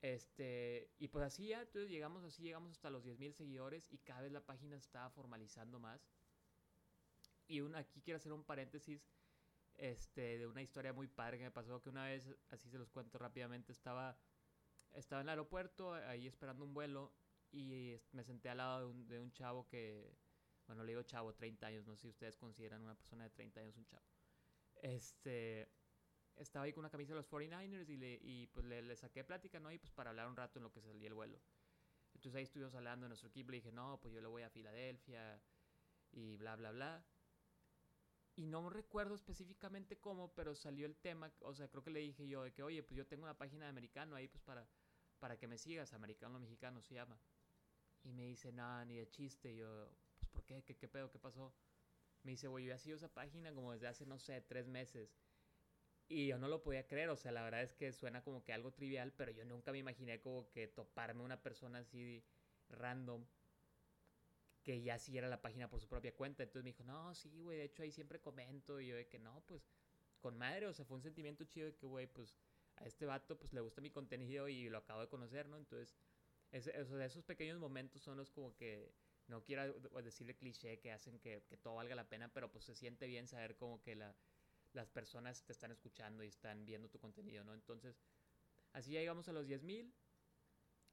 Este, 0.00 0.90
y 0.98 1.08
pues 1.08 1.24
así 1.24 1.48
ya, 1.48 1.60
entonces 1.62 1.90
llegamos 1.90 2.24
así, 2.24 2.42
llegamos 2.42 2.72
hasta 2.72 2.90
los 2.90 3.04
10.000 3.04 3.32
seguidores 3.32 3.88
y 3.92 3.98
cada 3.98 4.22
vez 4.22 4.32
la 4.32 4.44
página 4.44 4.76
estaba 4.76 5.10
formalizando 5.10 5.78
más. 5.78 6.10
Y 7.46 7.60
una, 7.60 7.78
aquí 7.78 8.00
quiero 8.00 8.16
hacer 8.16 8.32
un 8.32 8.44
paréntesis 8.44 9.06
este, 9.82 10.38
de 10.38 10.46
una 10.46 10.62
historia 10.62 10.92
muy 10.92 11.08
padre 11.08 11.38
que 11.38 11.44
me 11.44 11.50
pasó, 11.50 11.82
que 11.82 11.88
una 11.88 12.04
vez, 12.04 12.32
así 12.50 12.70
se 12.70 12.78
los 12.78 12.88
cuento 12.88 13.18
rápidamente, 13.18 13.72
estaba, 13.72 14.16
estaba 14.92 15.22
en 15.22 15.26
el 15.26 15.30
aeropuerto, 15.30 15.92
ahí 15.92 16.28
esperando 16.28 16.64
un 16.64 16.72
vuelo, 16.72 17.12
y 17.50 17.98
me 18.12 18.22
senté 18.22 18.48
al 18.48 18.58
lado 18.58 18.78
de 18.78 18.86
un, 18.86 19.08
de 19.08 19.18
un, 19.18 19.32
chavo 19.32 19.66
que, 19.66 20.16
bueno, 20.68 20.84
le 20.84 20.92
digo 20.92 21.02
chavo, 21.02 21.34
30 21.34 21.66
años, 21.66 21.84
no 21.84 21.96
sé 21.96 22.02
si 22.02 22.08
ustedes 22.10 22.36
consideran 22.36 22.80
una 22.80 22.94
persona 22.94 23.24
de 23.24 23.30
30 23.30 23.60
años 23.60 23.76
un 23.76 23.84
chavo. 23.86 24.06
Este, 24.76 25.68
estaba 26.36 26.64
ahí 26.64 26.72
con 26.72 26.82
una 26.82 26.90
camisa 26.90 27.14
de 27.14 27.16
los 27.16 27.28
49ers 27.28 27.88
y, 27.88 27.96
le, 27.96 28.20
y 28.22 28.46
pues 28.46 28.64
le, 28.64 28.94
saqué 28.94 29.24
plática, 29.24 29.58
¿no? 29.58 29.72
Y 29.72 29.78
pues 29.78 29.90
para 29.90 30.10
hablar 30.10 30.28
un 30.28 30.36
rato 30.36 30.60
en 30.60 30.62
lo 30.62 30.70
que 30.70 30.80
salía 30.80 31.08
el 31.08 31.14
vuelo. 31.14 31.40
Entonces 32.14 32.36
ahí 32.36 32.44
estuvimos 32.44 32.74
hablando 32.76 33.06
de 33.06 33.08
nuestro 33.08 33.28
equipo, 33.28 33.50
le 33.50 33.56
dije, 33.56 33.72
no, 33.72 33.98
pues 34.00 34.14
yo 34.14 34.20
le 34.20 34.28
voy 34.28 34.42
a 34.42 34.50
Filadelfia 34.50 35.42
y 36.12 36.36
bla, 36.36 36.54
bla, 36.54 36.70
bla. 36.70 37.04
Y 38.34 38.46
no 38.46 38.70
recuerdo 38.70 39.14
específicamente 39.14 39.98
cómo, 39.98 40.32
pero 40.34 40.54
salió 40.54 40.86
el 40.86 40.96
tema, 40.96 41.30
o 41.40 41.54
sea, 41.54 41.68
creo 41.68 41.82
que 41.82 41.90
le 41.90 42.00
dije 42.00 42.26
yo 42.26 42.42
de 42.44 42.52
que, 42.52 42.62
oye, 42.62 42.82
pues 42.82 42.96
yo 42.96 43.06
tengo 43.06 43.24
una 43.24 43.36
página 43.36 43.66
de 43.66 43.70
americano 43.70 44.16
ahí, 44.16 44.26
pues 44.26 44.42
para, 44.42 44.66
para 45.18 45.38
que 45.38 45.46
me 45.46 45.58
sigas, 45.58 45.92
americano 45.92 46.38
mexicano 46.38 46.80
se 46.80 46.94
llama. 46.94 47.20
Y 48.04 48.12
me 48.12 48.24
dice, 48.24 48.50
nada, 48.52 48.84
ni 48.84 48.96
de 48.96 49.08
chiste. 49.08 49.54
Yo, 49.54 49.88
pues, 50.18 50.30
¿por 50.30 50.44
qué? 50.44 50.62
¿Qué, 50.64 50.76
qué 50.76 50.88
pedo? 50.88 51.10
¿Qué 51.10 51.18
pasó? 51.18 51.54
Me 52.22 52.32
dice, 52.32 52.48
güey, 52.48 52.64
yo 52.64 52.74
he 52.74 52.78
sido 52.78 52.96
esa 52.96 53.12
página 53.12 53.52
como 53.54 53.72
desde 53.72 53.86
hace, 53.88 54.06
no 54.06 54.18
sé, 54.18 54.40
tres 54.40 54.66
meses. 54.66 55.14
Y 56.08 56.26
yo 56.26 56.38
no 56.38 56.48
lo 56.48 56.62
podía 56.62 56.86
creer, 56.86 57.10
o 57.10 57.16
sea, 57.16 57.32
la 57.32 57.42
verdad 57.42 57.62
es 57.62 57.74
que 57.74 57.92
suena 57.92 58.22
como 58.22 58.44
que 58.44 58.52
algo 58.52 58.72
trivial, 58.72 59.12
pero 59.12 59.30
yo 59.32 59.44
nunca 59.44 59.72
me 59.72 59.78
imaginé 59.78 60.20
como 60.20 60.50
que 60.50 60.68
toparme 60.68 61.22
una 61.22 61.42
persona 61.42 61.78
así 61.78 62.24
random 62.68 63.24
que 64.62 64.82
ya 64.82 64.98
siguiera 64.98 65.28
la 65.28 65.40
página 65.40 65.68
por 65.68 65.80
su 65.80 65.88
propia 65.88 66.14
cuenta. 66.14 66.42
Entonces 66.42 66.64
me 66.64 66.70
dijo, 66.70 66.84
no, 66.84 67.14
sí, 67.14 67.42
güey, 67.42 67.58
de 67.58 67.64
hecho 67.64 67.82
ahí 67.82 67.90
siempre 67.90 68.20
comento. 68.20 68.80
Y 68.80 68.88
yo 68.88 68.96
de 68.96 69.06
que 69.08 69.18
no, 69.18 69.42
pues, 69.46 69.68
con 70.20 70.38
madre, 70.38 70.66
o 70.66 70.72
sea, 70.72 70.84
fue 70.84 70.96
un 70.96 71.02
sentimiento 71.02 71.44
chido 71.44 71.66
de 71.66 71.74
que, 71.74 71.86
güey, 71.86 72.06
pues, 72.06 72.36
a 72.76 72.84
este 72.84 73.06
vato, 73.06 73.38
pues, 73.38 73.52
le 73.52 73.60
gusta 73.60 73.80
mi 73.80 73.90
contenido 73.90 74.48
y 74.48 74.68
lo 74.68 74.78
acabo 74.78 75.00
de 75.00 75.08
conocer, 75.08 75.46
¿no? 75.48 75.56
Entonces, 75.56 75.96
es, 76.52 76.66
esos, 76.68 77.24
pequeños 77.24 77.58
momentos 77.58 78.02
son 78.02 78.16
los 78.16 78.30
como 78.30 78.54
que, 78.56 78.92
no 79.28 79.42
quiero 79.42 79.72
decirle 80.02 80.36
cliché 80.36 80.78
que 80.80 80.92
hacen 80.92 81.18
que, 81.18 81.44
que, 81.48 81.56
todo 81.56 81.76
valga 81.76 81.94
la 81.94 82.08
pena, 82.08 82.28
pero 82.32 82.50
pues 82.50 82.64
se 82.64 82.74
siente 82.74 83.06
bien 83.06 83.26
saber 83.28 83.56
como 83.56 83.80
que 83.80 83.94
la, 83.94 84.14
las 84.74 84.88
personas 84.90 85.44
te 85.44 85.52
están 85.52 85.70
escuchando 85.70 86.22
y 86.22 86.28
están 86.28 86.64
viendo 86.64 86.88
tu 86.88 86.98
contenido, 86.98 87.44
¿no? 87.44 87.54
Entonces, 87.54 88.02
así 88.72 88.92
ya 88.92 89.00
llegamos 89.00 89.28
a 89.28 89.32
los 89.32 89.46
10.000. 89.46 89.92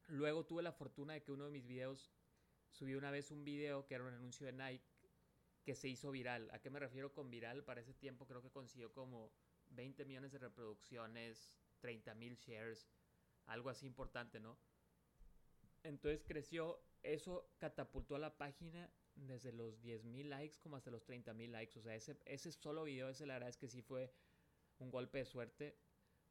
Luego 0.08 0.46
tuve 0.46 0.64
la 0.64 0.72
fortuna 0.72 1.14
de 1.14 1.24
que 1.24 1.32
uno 1.32 1.46
de 1.46 1.52
mis 1.52 1.66
videos, 1.66 2.12
subí 2.72 2.96
una 2.96 3.12
vez 3.12 3.32
un 3.32 3.44
video 3.44 3.86
que 3.86 3.96
era 3.96 4.04
un 4.04 4.14
anuncio 4.14 4.46
de 4.46 4.54
Nike 4.54 4.86
que 5.64 5.76
se 5.76 5.88
hizo 5.88 6.12
viral. 6.12 6.50
¿A 6.52 6.60
qué 6.60 6.70
me 6.70 6.80
refiero 6.80 7.14
con 7.14 7.30
viral? 7.30 7.64
Para 7.64 7.82
ese 7.82 7.94
tiempo 7.94 8.26
creo 8.26 8.42
que 8.42 8.52
consiguió 8.52 8.92
como 8.92 9.32
20 9.70 10.06
millones 10.06 10.32
de 10.32 10.40
reproducciones, 10.40 11.60
30 11.80 12.16
mil 12.16 12.36
shares, 12.38 12.88
algo 13.46 13.70
así 13.70 13.86
importante, 13.86 14.40
¿no? 14.40 14.58
Entonces 15.84 16.24
creció, 16.26 16.84
eso 17.04 17.52
catapultó 17.58 18.16
a 18.16 18.20
la 18.20 18.38
página 18.38 18.92
desde 19.16 19.52
los 19.52 19.82
10 19.82 20.06
mil 20.06 20.30
likes 20.30 20.58
como 20.60 20.76
hasta 20.76 20.92
los 20.92 21.04
30 21.04 21.34
mil 21.34 21.52
likes. 21.52 21.78
O 21.80 21.82
sea, 21.82 21.96
ese, 21.96 22.18
ese 22.26 22.52
solo 22.52 22.84
video, 22.84 23.10
ese 23.10 23.26
la 23.26 23.36
verdad 23.36 23.50
es 23.50 23.58
que 23.58 23.68
sí 23.68 23.82
fue 23.82 24.14
un 24.80 24.92
golpe 24.92 25.20
de 25.20 25.26
suerte. 25.26 25.78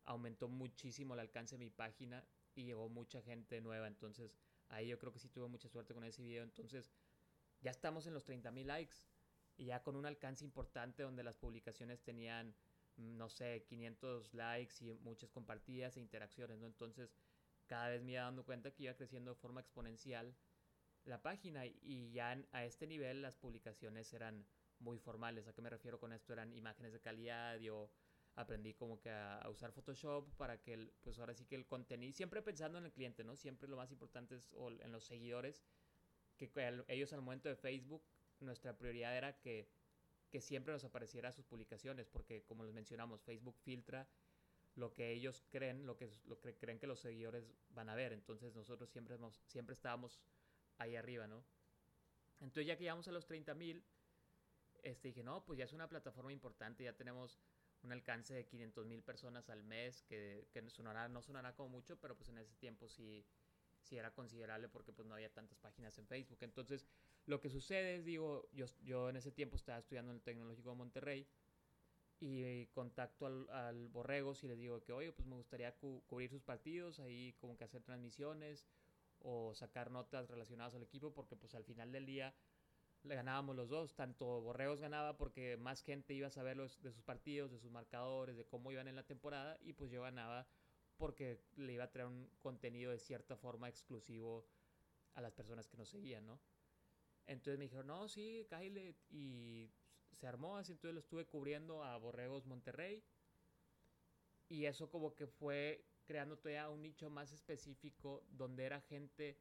Aumentó 0.04 0.49
muchísimo 0.49 1.14
el 1.14 1.21
alcance 1.21 1.57
de 1.57 1.64
mi 1.64 1.71
página 1.71 2.26
y 2.54 2.64
llegó 2.64 2.88
mucha 2.88 3.21
gente 3.23 3.61
nueva. 3.61 3.87
Entonces, 3.87 4.38
ahí 4.69 4.89
yo 4.89 4.99
creo 4.99 5.13
que 5.13 5.19
sí 5.19 5.29
tuve 5.29 5.49
mucha 5.49 5.69
suerte 5.69 5.95
con 5.95 6.05
ese 6.05 6.23
video. 6.23 6.43
Entonces, 6.43 6.93
ya 7.61 7.71
estamos 7.71 8.07
en 8.07 8.15
los 8.15 8.25
30 8.25 8.51
mil 8.51 8.67
likes 8.67 8.97
y 9.57 9.67
ya 9.67 9.83
con 9.83 9.97
un 9.97 10.07
alcance 10.07 10.45
importante 10.45 11.03
donde 11.03 11.25
las 11.25 11.37
publicaciones 11.37 12.03
tenían, 12.03 12.55
mm, 12.97 13.17
no 13.17 13.29
sé, 13.29 13.65
500 13.65 14.35
likes 14.35 14.75
y 14.81 14.93
muchas 14.95 15.31
compartidas 15.31 15.97
e 15.97 16.01
interacciones, 16.01 16.59
¿no? 16.59 16.67
Entonces, 16.67 17.17
cada 17.67 17.89
vez 17.89 18.03
me 18.03 18.13
iba 18.13 18.23
dando 18.23 18.45
cuenta 18.45 18.71
que 18.73 18.85
iba 18.85 18.95
creciendo 18.95 19.33
de 19.33 19.41
forma 19.41 19.61
exponencial 19.61 20.35
la 21.05 21.23
página 21.23 21.67
y 21.67 22.11
ya 22.13 22.37
a 22.53 22.65
este 22.65 22.87
nivel 22.87 23.23
las 23.23 23.37
publicaciones 23.37 24.13
eran 24.13 24.47
muy 24.79 24.99
formales. 24.99 25.49
¿A 25.49 25.53
qué 25.53 25.63
me 25.63 25.71
refiero 25.71 25.99
con 25.99 26.13
esto? 26.13 26.33
Eran 26.33 26.53
imágenes 26.53 26.93
de 26.93 27.01
calidad, 27.01 27.57
yo 27.59 27.91
aprendí 28.38 28.73
como 28.73 29.00
que 29.00 29.11
a, 29.11 29.45
usar 29.50 29.73
Photoshop 29.73 30.33
para 30.37 30.62
que, 30.62 30.75
el, 30.75 30.92
pues 31.02 31.18
ahora 31.18 31.35
sí 31.35 31.45
que 31.45 31.57
el 31.57 31.66
contenido, 31.66 32.12
siempre 32.12 32.40
pensando 32.40 32.78
en 32.78 32.85
el 32.85 32.92
cliente, 32.92 33.25
¿no? 33.25 33.37
Siempre 33.37 33.68
lo 33.68 33.76
más 33.76 33.90
importante 33.90 34.37
es 34.37 34.54
en 34.80 34.92
los 34.92 35.04
seguidores, 35.04 35.64
que 36.37 36.50
ellos 36.87 37.12
al 37.12 37.21
momento 37.21 37.49
de 37.49 37.57
Facebook, 37.57 38.02
nuestra 38.38 38.78
prioridad 38.78 39.16
era 39.16 39.40
que, 39.40 39.68
que 40.30 40.40
siempre 40.40 40.73
nos 40.73 40.85
apareciera 40.85 41.33
sus 41.33 41.47
publicaciones, 41.47 42.07
porque 42.07 42.45
como 42.45 42.62
les 42.62 42.73
mencionamos, 42.73 43.23
Facebook 43.23 43.59
filtra 43.59 44.09
lo 44.76 44.95
que 44.95 45.11
ellos 45.11 45.42
creen, 45.50 45.85
lo 45.85 45.97
que, 45.97 46.09
lo 46.26 46.40
que 46.40 46.54
creen 46.54 46.78
que 46.78 46.87
los 46.87 47.00
seguidores 47.00 47.52
van 47.71 47.88
a 47.88 47.97
ver. 47.97 48.12
Entonces 48.12 48.54
nosotros 48.54 48.88
siempre, 48.88 49.18
siempre 49.49 49.75
estábamos 49.75 50.21
ahí 50.76 50.95
arriba, 50.95 51.26
¿no? 51.26 51.42
Entonces 52.40 52.66
ya 52.66 52.76
que 52.76 52.85
llegamos 52.85 53.09
a 53.09 53.12
los 53.12 53.26
30 53.26 53.52
mil, 53.54 53.83
este, 54.85 55.09
dije, 55.09 55.25
no, 55.25 55.45
pues 55.45 55.59
ya 55.59 55.64
es 55.64 55.73
una 55.73 55.88
plataforma 55.88 56.33
importante, 56.33 56.85
ya 56.85 56.92
tenemos 56.92 57.40
un 57.83 57.93
alcance 57.93 58.35
de 58.35 58.45
500 58.45 58.87
mil 58.87 59.03
personas 59.03 59.49
al 59.51 59.63
mes, 59.63 60.03
que, 60.03 60.49
que 60.53 60.69
sonará, 60.71 61.09
no 61.09 61.23
sonará 61.23 61.55
como 61.55 61.69
mucho, 61.69 61.97
pero 62.01 62.17
pues 62.17 62.29
en 62.29 62.39
ese 62.39 62.55
tiempo 62.55 62.89
sí, 62.89 63.25
sí 63.81 63.97
era 63.97 64.13
considerable 64.13 64.69
porque 64.69 64.93
pues 64.93 65.07
no 65.07 65.15
había 65.15 65.33
tantas 65.33 65.59
páginas 65.59 65.97
en 65.99 66.07
Facebook. 66.07 66.39
Entonces 66.41 66.87
lo 67.27 67.41
que 67.41 67.51
sucede 67.51 67.97
es, 67.97 68.05
digo, 68.05 68.49
yo, 68.53 68.67
yo 68.83 69.09
en 69.09 69.17
ese 69.17 69.33
tiempo 69.33 69.57
estaba 69.57 69.79
estudiando 69.79 70.11
en 70.11 70.17
el 70.17 70.23
Tecnológico 70.23 70.71
de 70.71 70.77
Monterrey 70.77 71.27
y 72.21 72.67
contacto 72.67 73.27
al, 73.27 73.49
al 73.51 73.89
Borregos 73.89 74.43
y 74.43 74.49
les 74.49 74.59
digo 74.59 74.83
que, 74.83 74.93
oye, 74.93 75.13
pues 75.13 75.27
me 75.27 75.37
gustaría 75.37 75.73
cubrir 75.77 76.29
sus 76.29 76.43
partidos, 76.43 76.99
ahí 76.99 77.35
como 77.41 77.57
que 77.57 77.65
hacer 77.65 77.83
transmisiones 77.83 78.67
o 79.21 79.55
sacar 79.55 79.91
notas 79.91 80.29
relacionadas 80.29 80.75
al 80.75 80.83
equipo 80.83 81.13
porque 81.13 81.37
pues 81.37 81.55
al 81.55 81.65
final 81.65 81.93
del 81.93 82.07
día 82.07 82.35
le 83.09 83.17
ganábamos 83.17 83.57
los 83.57 83.69
dos, 83.69 83.95
tanto 83.95 84.41
Borregos 84.41 84.81
ganaba 84.81 85.17
porque 85.17 85.57
más 85.57 85.83
gente 85.83 86.15
iba 86.15 86.29
a 86.29 86.31
saber 86.31 86.57
de 86.57 86.93
sus 86.93 87.03
partidos, 87.03 87.50
de 87.50 87.59
sus 87.59 87.71
marcadores, 87.71 88.37
de 88.37 88.45
cómo 88.45 88.71
iban 88.71 88.88
en 88.88 88.97
la 88.97 89.05
temporada 89.05 89.59
y 89.61 89.73
pues 89.73 89.91
yo 89.91 90.03
ganaba 90.03 90.47
porque 90.97 91.41
le 91.57 91.73
iba 91.73 91.85
a 91.85 91.91
traer 91.91 92.09
un 92.09 92.29
contenido 92.41 92.91
de 92.91 92.99
cierta 92.99 93.37
forma 93.37 93.69
exclusivo 93.69 94.47
a 95.15 95.21
las 95.21 95.33
personas 95.33 95.69
que 95.69 95.77
nos 95.77 95.88
seguían, 95.88 96.27
¿no? 96.27 96.41
Entonces 97.27 97.59
me 97.59 97.65
dijeron, 97.65 97.87
no, 97.87 98.09
sí, 98.09 98.47
Kyle, 98.49 98.97
y 99.11 99.71
se 100.12 100.27
armó 100.27 100.57
así, 100.57 100.73
entonces 100.73 100.95
lo 100.95 101.00
estuve 101.00 101.27
cubriendo 101.27 101.85
a 101.85 101.97
Borregos 101.97 102.47
Monterrey 102.47 103.05
y 104.49 104.65
eso 104.65 104.91
como 104.91 105.15
que 105.15 105.27
fue 105.27 105.85
creando 106.05 106.38
todavía 106.38 106.71
un 106.71 106.83
nicho 106.83 107.11
más 107.11 107.33
específico 107.33 108.25
donde 108.31 108.65
era 108.65 108.81
gente 108.81 109.38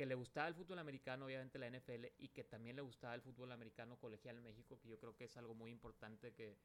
que 0.00 0.06
le 0.06 0.14
gustaba 0.14 0.48
el 0.48 0.54
fútbol 0.54 0.78
americano, 0.78 1.26
obviamente 1.26 1.58
la 1.58 1.68
NFL, 1.68 2.06
y 2.16 2.28
que 2.28 2.42
también 2.42 2.74
le 2.74 2.80
gustaba 2.80 3.14
el 3.14 3.20
fútbol 3.20 3.52
americano 3.52 3.98
colegial 3.98 4.38
en 4.38 4.44
México, 4.44 4.80
que 4.80 4.88
yo 4.88 4.98
creo 4.98 5.14
que 5.14 5.24
es 5.24 5.36
algo 5.36 5.54
muy 5.54 5.70
importante 5.70 6.32
que, 6.32 6.56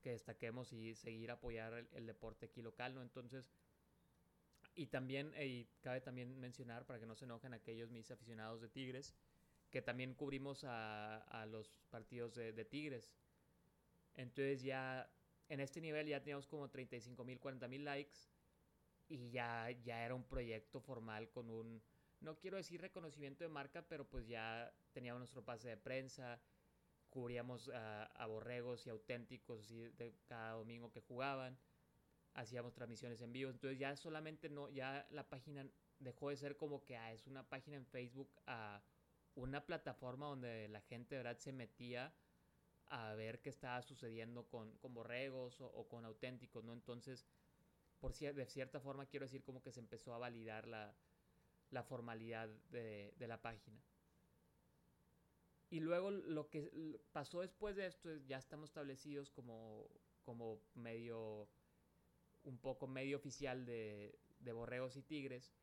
que 0.00 0.10
destaquemos 0.10 0.72
y 0.72 0.96
seguir 0.96 1.30
apoyar 1.30 1.86
el, 1.92 2.06
deporte 2.06 2.46
aquí 2.46 2.60
local, 2.60 2.92
¿no? 2.92 3.02
Entonces, 3.02 3.52
y 4.74 4.88
también, 4.88 5.32
y 5.40 5.66
cabe 5.80 6.00
también 6.00 6.40
mencionar, 6.40 6.84
para 6.84 6.98
que 6.98 7.06
no 7.06 7.14
se 7.14 7.24
enojen 7.24 7.54
aquellos 7.54 7.88
mis 7.92 8.10
aficionados 8.10 8.60
de 8.60 8.68
Tigres, 8.68 9.14
que 9.70 9.80
también 9.80 10.14
cubrimos 10.14 10.64
a, 10.64 11.18
a 11.18 11.46
los 11.46 11.84
partidos 11.88 12.34
de, 12.34 12.52
de 12.52 12.64
Tigres. 12.64 13.14
Entonces 14.16 14.60
ya 14.60 15.08
en 15.48 15.60
este 15.60 15.80
nivel 15.80 16.08
ya 16.08 16.18
teníamos 16.18 16.48
como 16.48 16.68
35 16.68 17.24
mil, 17.24 17.38
40 17.38 17.68
mil 17.68 17.84
likes 17.84 18.18
y 19.06 19.30
ya, 19.30 19.70
ya 19.70 20.04
era 20.04 20.16
un 20.16 20.24
proyecto 20.24 20.80
formal 20.80 21.30
con 21.30 21.48
un, 21.48 21.80
no 22.22 22.38
quiero 22.38 22.56
decir 22.56 22.80
reconocimiento 22.80 23.44
de 23.44 23.48
marca, 23.48 23.82
pero 23.82 24.08
pues 24.08 24.26
ya 24.26 24.72
teníamos 24.92 25.20
nuestro 25.20 25.44
pase 25.44 25.68
de 25.68 25.76
prensa, 25.76 26.40
cubríamos 27.10 27.68
a, 27.74 28.26
borregos 28.26 28.86
y 28.86 28.90
auténticos 28.90 29.60
así 29.60 29.76
de 29.76 30.14
cada 30.24 30.52
domingo 30.52 30.90
que 30.90 31.00
jugaban, 31.00 31.58
hacíamos 32.34 32.72
transmisiones 32.72 33.20
en 33.20 33.32
vivo, 33.32 33.50
entonces 33.50 33.78
ya 33.78 33.94
solamente 33.96 34.48
no, 34.48 34.70
ya 34.70 35.06
la 35.10 35.28
página 35.28 35.68
dejó 35.98 36.30
de 36.30 36.36
ser 36.36 36.56
como 36.56 36.84
que 36.84 36.96
ah, 36.96 37.12
es 37.12 37.26
una 37.26 37.48
página 37.48 37.76
en 37.76 37.86
Facebook 37.86 38.32
a 38.46 38.82
una 39.34 39.64
plataforma 39.66 40.26
donde 40.26 40.68
la 40.68 40.80
gente 40.80 41.14
de 41.14 41.22
verdad 41.22 41.38
se 41.38 41.52
metía 41.52 42.14
a 42.86 43.14
ver 43.14 43.40
qué 43.40 43.50
estaba 43.50 43.82
sucediendo 43.82 44.48
con, 44.48 44.76
con 44.78 44.94
borregos 44.94 45.60
o, 45.60 45.66
o, 45.66 45.88
con 45.88 46.04
auténticos, 46.04 46.64
¿no? 46.64 46.72
Entonces 46.72 47.26
por 48.02 48.12
de 48.14 48.46
cierta 48.46 48.80
forma 48.80 49.06
quiero 49.06 49.26
decir 49.26 49.44
como 49.44 49.62
que 49.62 49.70
se 49.70 49.78
empezó 49.78 50.12
a 50.12 50.18
validar 50.18 50.66
la, 50.66 50.92
la 51.72 51.82
formalidad 51.82 52.48
de, 52.70 53.12
de, 53.18 53.26
la 53.26 53.40
página. 53.40 53.82
Y 55.70 55.80
luego 55.80 56.10
lo 56.10 56.48
que 56.48 57.00
pasó 57.12 57.40
después 57.40 57.74
de 57.76 57.86
esto 57.86 58.10
es 58.10 58.26
ya 58.26 58.36
estamos 58.36 58.68
establecidos 58.68 59.30
como, 59.30 59.88
como 60.22 60.60
medio, 60.74 61.48
un 62.44 62.58
poco 62.58 62.86
medio 62.86 63.16
oficial 63.16 63.64
de, 63.64 64.18
de 64.40 64.52
Borregos 64.52 64.96
y 64.96 65.02
Tigres. 65.02 65.54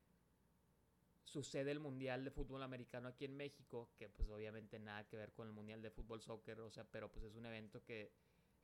Sucede 1.24 1.70
el 1.70 1.80
Mundial 1.80 2.24
de 2.24 2.32
Fútbol 2.32 2.64
Americano 2.64 3.08
aquí 3.08 3.26
en 3.26 3.38
México, 3.38 3.92
que 3.96 4.10
pues 4.10 4.28
obviamente 4.32 4.80
nada 4.80 5.08
que 5.08 5.16
ver 5.16 5.32
con 5.32 5.48
el 5.48 5.54
Mundial 5.54 5.84
de 5.84 5.92
Fútbol 5.92 6.22
Soccer, 6.22 6.60
o 6.60 6.72
sea, 6.72 6.86
pero 6.86 7.12
pues 7.12 7.24
es 7.26 7.36
un 7.36 7.46
evento 7.46 7.84
que, 7.84 8.12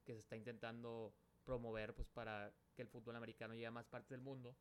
que 0.04 0.14
se 0.14 0.20
está 0.22 0.36
intentando 0.36 1.14
promover 1.44 1.94
pues 1.94 2.08
para 2.08 2.52
que 2.76 2.82
el 2.82 2.88
fútbol 2.88 3.16
americano 3.16 3.54
llegue 3.54 3.68
a 3.68 3.72
más 3.72 3.86
partes 3.86 4.10
del 4.10 4.22
mundo, 4.22 4.58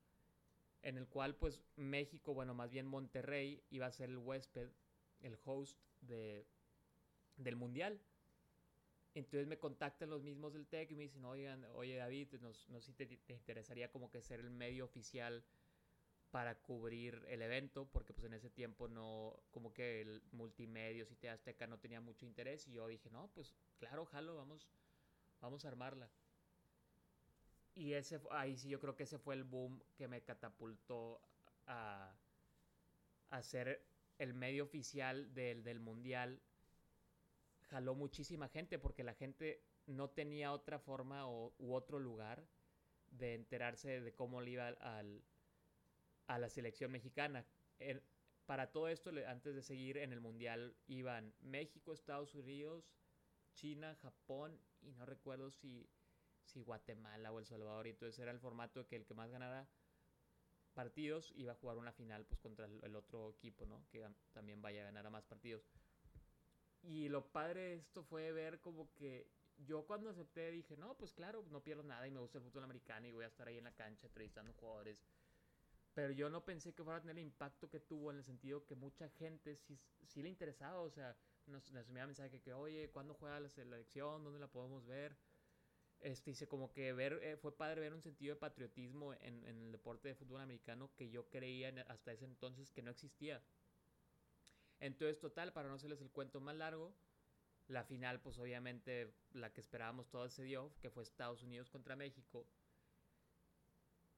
en 0.85 0.99
el 0.99 1.09
cual 1.09 1.35
pues 1.35 1.63
México, 1.77 2.35
bueno, 2.35 2.55
más 2.55 2.71
bien 2.71 2.87
Monterrey 2.87 3.65
iba 3.71 3.87
a 3.87 3.91
ser 3.91 4.11
el 4.11 4.19
huésped, 4.19 4.69
el 5.21 5.39
host 5.45 5.81
de, 6.03 6.47
del 7.37 7.57
mundial. 7.57 8.01
Entonces 9.15 9.47
me 9.47 9.59
contactan 9.59 10.11
los 10.11 10.23
mismos 10.23 10.53
del 10.53 10.67
TEC 10.67 10.91
y 10.91 10.95
me 10.95 11.05
dicen, 11.05 11.25
oigan, 11.25 11.65
oye 11.75 11.97
David, 11.97 12.35
nos, 12.41 12.69
no 12.69 12.81
sé 12.81 12.93
si 12.93 13.07
te, 13.07 13.33
interesaría 13.33 13.91
como 13.91 14.11
que 14.11 14.21
ser 14.21 14.41
el 14.41 14.51
medio 14.51 14.85
oficial 14.85 15.43
para 16.31 16.61
cubrir 16.61 17.25
el 17.29 17.41
evento, 17.41 17.89
porque 17.91 18.13
pues 18.13 18.27
en 18.27 18.35
ese 18.35 18.51
tiempo 18.51 18.87
no, 18.87 19.43
como 19.53 19.73
que 19.73 20.03
el 20.03 20.23
multimedia, 20.33 21.07
te 21.19 21.31
Azteca 21.31 21.67
no 21.67 21.79
tenía 21.79 22.01
mucho 22.01 22.27
interés 22.27 22.67
y 22.67 22.73
yo 22.73 22.89
dije, 22.89 23.09
no, 23.09 23.31
pues 23.35 23.55
claro, 23.79 24.05
jalo, 24.05 24.37
vamos, 24.37 24.69
vamos 25.41 25.65
a 25.65 25.69
armarla. 25.69 26.11
Y 27.75 27.95
ese, 27.95 28.21
ahí 28.31 28.57
sí 28.57 28.69
yo 28.69 28.79
creo 28.79 28.95
que 28.95 29.03
ese 29.03 29.19
fue 29.19 29.35
el 29.35 29.45
boom 29.45 29.83
que 29.97 30.07
me 30.09 30.23
catapultó 30.23 31.21
a, 31.67 32.15
ser 33.43 33.85
el 34.19 34.33
medio 34.33 34.63
oficial 34.63 35.35
del, 35.35 35.65
del 35.65 35.81
mundial. 35.81 36.41
Jaló 37.69 37.95
muchísima 37.95 38.49
gente 38.49 38.79
porque 38.79 39.03
la 39.03 39.15
gente 39.15 39.65
no 39.87 40.09
tenía 40.09 40.53
otra 40.53 40.79
forma 40.79 41.27
o, 41.27 41.53
u 41.59 41.75
otro 41.75 41.99
lugar 41.99 42.47
de 43.11 43.35
enterarse 43.35 44.01
de 44.01 44.15
cómo 44.15 44.41
le 44.41 44.53
iba 44.53 44.69
al, 44.69 45.25
a 46.27 46.39
la 46.39 46.49
selección 46.49 46.91
mexicana. 46.93 47.45
para 48.47 48.71
todo 48.71 48.89
esto, 48.89 49.11
antes 49.27 49.55
de 49.55 49.63
seguir 49.63 49.97
en 49.99 50.13
el 50.13 50.21
Mundial, 50.21 50.77
iban 50.87 51.35
México, 51.41 51.93
Estados 51.93 52.35
Unidos, 52.35 52.93
China, 53.55 53.97
Japón 54.03 54.61
y 54.81 54.93
no 54.93 55.07
recuerdo 55.07 55.51
si 55.51 55.89
si 56.45 56.63
Guatemala 56.63 57.33
o 57.33 57.39
El 57.39 57.47
Salvador. 57.47 57.87
Y 57.87 57.91
entonces 57.91 58.19
era 58.19 58.31
el 58.31 58.41
formato 58.41 58.81
de 58.81 58.87
que 58.87 58.97
el 58.97 59.05
que 59.05 59.15
más 59.15 59.31
ganara 59.31 59.69
partidos 60.75 61.33
iba 61.37 61.53
a 61.53 61.57
jugar 61.57 61.79
una 61.79 61.93
final 61.93 62.27
pues 62.27 62.41
contra 62.41 62.67
el, 62.67 62.97
otro 62.97 63.31
equipo, 63.31 63.65
¿no? 63.65 63.87
Que 63.91 64.07
también 64.33 64.61
vaya 64.61 64.83
a 64.83 64.85
ganar 64.85 65.07
a 65.07 65.11
más 65.11 65.25
partidos. 65.25 65.63
Y 66.83 67.09
lo 67.09 67.33
padre 67.33 67.61
de 67.61 67.75
esto 67.77 68.03
fue 68.03 68.33
ver 68.33 68.61
como 68.61 68.93
que 68.93 69.31
yo 69.57 69.87
cuando 69.87 70.11
acepté 70.11 70.51
dije, 70.51 70.77
no, 70.77 70.97
pues 70.97 71.13
claro, 71.13 71.45
no 71.51 71.63
pierdo 71.63 71.83
nada 71.83 72.07
y 72.07 72.11
me 72.11 72.21
gusta 72.21 72.39
el 72.39 72.45
fútbol 72.45 72.65
americano 72.65 73.07
y 73.07 73.13
voy 73.13 73.25
a 73.25 73.29
estar 73.29 73.47
ahí 73.47 73.57
en 73.57 73.65
la 73.65 73.75
cancha 73.75 74.07
entrevistando 74.07 74.53
jugadores. 74.53 75.03
pero 75.95 76.13
yo 76.13 76.29
no 76.29 76.45
pensé 76.45 76.75
que 76.75 76.83
fuera 76.83 76.99
a 76.99 77.01
tener 77.01 77.17
el 77.17 77.23
impacto 77.23 77.71
que 77.71 77.79
tuvo 77.79 78.11
en 78.11 78.19
el 78.19 78.25
sentido 78.25 78.67
que 78.67 78.75
mucha 78.75 79.09
gente 79.11 79.57
sí, 79.57 79.79
sí 80.07 80.23
le 80.23 80.29
interesaba, 80.29 80.81
o 80.81 80.91
sea, 80.91 81.17
nos, 81.47 81.71
nos 81.73 81.89
enviaba 81.89 82.09
mensaje 82.09 82.41
que, 82.41 82.53
oye, 82.53 82.91
¿cuándo 82.91 83.15
juega 83.15 83.39
la 83.39 83.49
selección? 83.49 84.25
¿Dónde 84.25 84.41
la 84.41 84.49
podemos 84.49 84.85
ver? 84.87 85.17
Este, 86.05 86.33
dice 86.33 86.47
como 86.47 86.71
que 86.71 86.93
ver, 86.93 87.19
eh, 87.23 87.39
fue 87.39 87.57
padre 87.57 87.81
ver 87.81 87.95
un 87.95 88.03
sentido 88.03 88.35
de 88.35 88.39
patriotismo 88.39 89.15
en, 89.15 89.43
en, 89.47 89.63
el 89.63 89.73
deporte 89.73 90.09
de 90.09 90.15
fútbol 90.15 90.43
americano 90.43 90.91
que 90.97 91.09
yo 91.09 91.31
creía 91.31 91.71
hasta 91.89 92.13
ese 92.13 92.27
entonces 92.27 92.71
que 92.71 92.83
no 92.83 92.91
existía. 92.91 93.43
Entonces, 94.81 95.19
total, 95.19 95.55
para 95.55 95.71
no 95.71 95.77
hacerles 95.77 96.03
el 96.03 96.11
cuento 96.11 96.43
más 96.43 96.57
largo, 96.57 96.95
la 97.69 97.85
final, 97.85 98.21
pues 98.21 98.39
obviamente 98.39 99.15
la 99.33 99.51
que 99.51 99.63
esperábamos 99.63 100.11
todos 100.11 100.31
se 100.35 100.43
dio, 100.43 100.75
que 100.83 100.91
fue 100.91 101.03
Estados 101.03 101.43
Unidos 101.43 101.71
contra 101.71 101.97
México. 101.97 102.47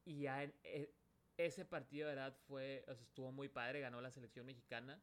Y 0.05 0.23
ya 0.23 0.43
en, 0.43 0.53
eh, 0.65 0.93
ese 1.37 1.65
partido 1.65 2.09
de 2.09 2.17
verdad 2.17 2.37
fue, 2.49 2.85
estuvo 3.01 3.31
muy 3.31 3.49
padre, 3.49 3.79
ganó 3.79 4.01
la 4.01 4.11
selección 4.11 4.45
mexicana. 4.45 5.01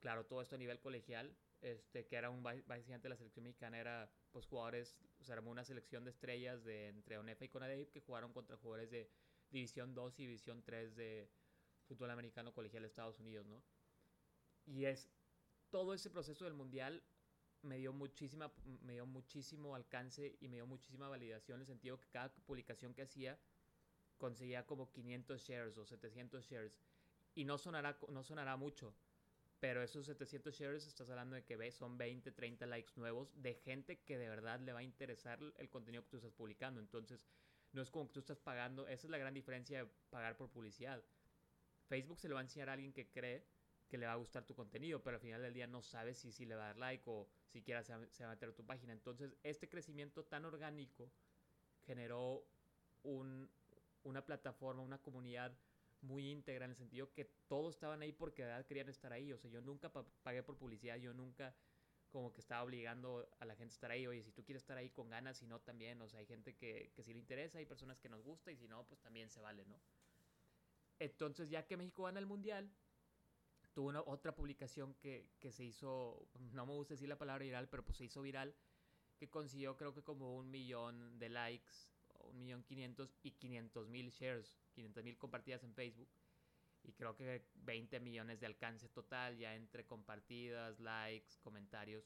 Claro, 0.00 0.24
todo 0.24 0.40
esto 0.40 0.54
a 0.54 0.58
nivel 0.58 0.80
colegial, 0.80 1.36
este, 1.60 2.06
que 2.06 2.16
era 2.16 2.30
un 2.30 2.42
básicamente 2.42 3.08
la 3.08 3.16
selección 3.16 3.44
mexicana 3.44 3.78
era 3.78 4.10
pues 4.32 4.46
jugadores, 4.46 5.00
o 5.20 5.24
sea, 5.24 5.36
armó 5.36 5.50
una 5.50 5.64
selección 5.64 6.04
de 6.04 6.10
estrellas 6.10 6.64
de 6.64 6.88
entre 6.88 7.18
ONEFA 7.18 7.44
y 7.44 7.48
CONADEIP 7.48 7.90
que 7.90 8.00
jugaron 8.00 8.32
contra 8.32 8.56
jugadores 8.56 8.90
de 8.90 9.10
División 9.50 9.94
2 9.94 10.20
y 10.20 10.26
División 10.26 10.62
3 10.62 10.96
de 10.96 11.30
fútbol 11.86 12.10
americano 12.10 12.52
colegial 12.52 12.82
de 12.82 12.88
Estados 12.88 13.18
Unidos, 13.18 13.46
¿no? 13.46 13.62
Y 14.66 14.84
es 14.84 15.08
todo 15.70 15.94
ese 15.94 16.10
proceso 16.10 16.44
del 16.44 16.54
mundial 16.54 17.02
me 17.62 17.78
dio 17.78 17.92
muchísima 17.92 18.52
me 18.82 18.94
dio 18.94 19.06
muchísimo 19.06 19.74
alcance 19.74 20.36
y 20.40 20.48
me 20.48 20.56
dio 20.56 20.66
muchísima 20.66 21.08
validación 21.08 21.56
en 21.56 21.60
el 21.62 21.66
sentido 21.66 21.98
que 21.98 22.08
cada 22.08 22.32
publicación 22.32 22.94
que 22.94 23.02
hacía 23.02 23.38
conseguía 24.18 24.66
como 24.66 24.90
500 24.92 25.40
shares 25.42 25.78
o 25.78 25.84
700 25.84 26.44
shares. 26.44 26.78
Y 27.34 27.44
no 27.44 27.58
sonará, 27.58 27.98
no 28.08 28.22
sonará 28.22 28.56
mucho, 28.56 28.94
pero 29.60 29.82
esos 29.82 30.06
700 30.06 30.54
shares 30.54 30.86
estás 30.86 31.08
hablando 31.08 31.34
de 31.34 31.44
que 31.44 31.70
son 31.72 31.96
20, 31.96 32.30
30 32.32 32.66
likes 32.66 32.92
nuevos 32.96 33.30
de 33.42 33.54
gente 33.54 34.00
que 34.00 34.18
de 34.18 34.28
verdad 34.28 34.60
le 34.60 34.72
va 34.72 34.80
a 34.80 34.82
interesar 34.82 35.40
el 35.56 35.70
contenido 35.70 36.02
que 36.04 36.10
tú 36.10 36.16
estás 36.18 36.32
publicando. 36.32 36.80
Entonces, 36.80 37.26
no 37.72 37.82
es 37.82 37.90
como 37.90 38.06
que 38.06 38.14
tú 38.14 38.20
estás 38.20 38.38
pagando, 38.38 38.86
esa 38.86 39.06
es 39.06 39.10
la 39.10 39.18
gran 39.18 39.34
diferencia 39.34 39.84
de 39.84 39.90
pagar 40.10 40.36
por 40.36 40.50
publicidad. 40.50 41.02
Facebook 41.88 42.18
se 42.18 42.28
lo 42.28 42.34
va 42.34 42.40
a 42.40 42.44
enseñar 42.44 42.68
a 42.68 42.74
alguien 42.74 42.92
que 42.92 43.08
cree 43.10 43.44
que 43.88 43.98
le 43.98 44.06
va 44.06 44.12
a 44.12 44.16
gustar 44.16 44.44
tu 44.44 44.54
contenido, 44.54 45.02
pero 45.02 45.16
al 45.16 45.20
final 45.20 45.42
del 45.42 45.54
día 45.54 45.66
no 45.66 45.80
sabes 45.80 46.18
si, 46.18 46.32
si 46.32 46.44
le 46.44 46.56
va 46.56 46.64
a 46.64 46.66
dar 46.68 46.78
like 46.78 47.04
o 47.06 47.28
siquiera 47.48 47.82
se 47.82 47.94
va, 47.94 48.04
se 48.10 48.24
va 48.24 48.30
a 48.30 48.34
meter 48.34 48.48
a 48.48 48.54
tu 48.54 48.66
página. 48.66 48.92
Entonces, 48.92 49.36
este 49.42 49.68
crecimiento 49.68 50.24
tan 50.24 50.44
orgánico 50.44 51.10
generó 51.84 52.44
un, 53.04 53.48
una 54.02 54.24
plataforma, 54.24 54.82
una 54.82 54.98
comunidad 54.98 55.56
muy 56.06 56.30
íntegra 56.30 56.64
en 56.64 56.70
el 56.70 56.76
sentido 56.76 57.12
que 57.12 57.24
todos 57.48 57.74
estaban 57.74 58.00
ahí 58.02 58.12
porque 58.12 58.42
de 58.42 58.48
verdad 58.48 58.66
querían 58.66 58.88
estar 58.88 59.12
ahí. 59.12 59.32
O 59.32 59.38
sea, 59.38 59.50
yo 59.50 59.60
nunca 59.60 59.92
pagué 60.22 60.42
por 60.42 60.56
publicidad, 60.56 60.96
yo 60.96 61.12
nunca 61.12 61.54
como 62.08 62.32
que 62.32 62.40
estaba 62.40 62.62
obligando 62.62 63.28
a 63.40 63.44
la 63.44 63.54
gente 63.56 63.72
a 63.72 63.74
estar 63.74 63.90
ahí. 63.90 64.06
Oye, 64.06 64.22
si 64.22 64.32
tú 64.32 64.44
quieres 64.44 64.62
estar 64.62 64.76
ahí 64.78 64.90
con 64.90 65.10
ganas, 65.10 65.38
si 65.38 65.46
no 65.46 65.60
también. 65.60 66.00
O 66.00 66.08
sea, 66.08 66.20
hay 66.20 66.26
gente 66.26 66.56
que, 66.56 66.92
que 66.94 67.02
sí 67.02 67.12
le 67.12 67.18
interesa, 67.18 67.58
hay 67.58 67.66
personas 67.66 67.98
que 67.98 68.08
nos 68.08 68.22
gusta 68.22 68.52
y 68.52 68.56
si 68.56 68.68
no, 68.68 68.86
pues 68.86 69.00
también 69.00 69.28
se 69.28 69.40
vale, 69.40 69.66
¿no? 69.66 69.80
Entonces, 70.98 71.50
ya 71.50 71.66
que 71.66 71.76
México 71.76 72.04
gana 72.04 72.18
el 72.18 72.26
mundial, 72.26 72.70
tuvo 73.74 73.88
una, 73.88 74.00
otra 74.00 74.34
publicación 74.34 74.94
que, 74.94 75.28
que 75.38 75.52
se 75.52 75.64
hizo, 75.64 76.26
no 76.52 76.64
me 76.64 76.72
gusta 76.72 76.94
decir 76.94 77.08
la 77.08 77.18
palabra 77.18 77.44
viral, 77.44 77.68
pero 77.68 77.84
pues 77.84 77.98
se 77.98 78.04
hizo 78.04 78.22
viral, 78.22 78.56
que 79.18 79.28
consiguió 79.28 79.76
creo 79.76 79.92
que 79.92 80.02
como 80.02 80.36
un 80.36 80.50
millón 80.50 81.18
de 81.18 81.28
likes 81.28 81.74
un 82.26 82.38
millón 82.38 82.62
quinientos 82.62 83.16
y 83.22 83.32
500 83.32 83.88
mil 83.88 84.10
shares, 84.10 84.58
500 84.74 85.04
mil 85.04 85.16
compartidas 85.16 85.62
en 85.64 85.74
Facebook. 85.74 86.08
Y 86.82 86.92
creo 86.92 87.16
que 87.16 87.44
20 87.56 87.98
millones 88.00 88.38
de 88.40 88.46
alcance 88.46 88.88
total 88.88 89.36
ya 89.36 89.54
entre 89.54 89.86
compartidas, 89.86 90.78
likes, 90.78 91.34
comentarios, 91.42 92.04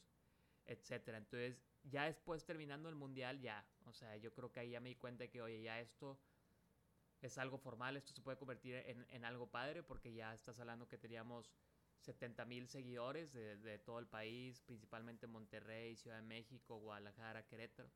etcétera. 0.65 1.19
Entonces, 1.19 1.61
ya 1.85 2.05
después 2.05 2.45
terminando 2.45 2.89
el 2.89 2.95
mundial, 2.95 3.41
ya. 3.41 3.65
O 3.85 3.93
sea, 3.93 4.17
yo 4.17 4.33
creo 4.33 4.51
que 4.53 4.61
ahí 4.61 4.71
ya 4.71 4.81
me 4.81 4.89
di 4.89 4.97
cuenta 4.97 5.29
que, 5.29 5.43
oye, 5.43 5.63
ya 5.63 5.81
esto 5.81 6.19
es 7.21 7.37
algo 7.37 7.59
formal, 7.59 7.97
esto 7.97 8.13
se 8.13 8.23
puede 8.23 8.39
convertir 8.39 8.75
en, 8.75 9.07
en 9.11 9.25
algo 9.25 9.51
padre, 9.51 9.83
porque 9.83 10.13
ya 10.13 10.33
estás 10.33 10.59
hablando 10.59 10.89
que 10.89 10.97
teníamos 10.97 11.53
70 12.01 12.45
mil 12.47 12.67
seguidores 12.69 13.33
de, 13.33 13.57
de, 13.57 13.79
todo 13.79 13.99
el 13.99 14.07
país, 14.07 14.61
principalmente 14.61 15.27
Monterrey, 15.27 15.97
Ciudad 15.97 16.17
de 16.17 16.23
México, 16.23 16.79
Guadalajara, 16.79 17.47
Querétaro. 17.47 17.91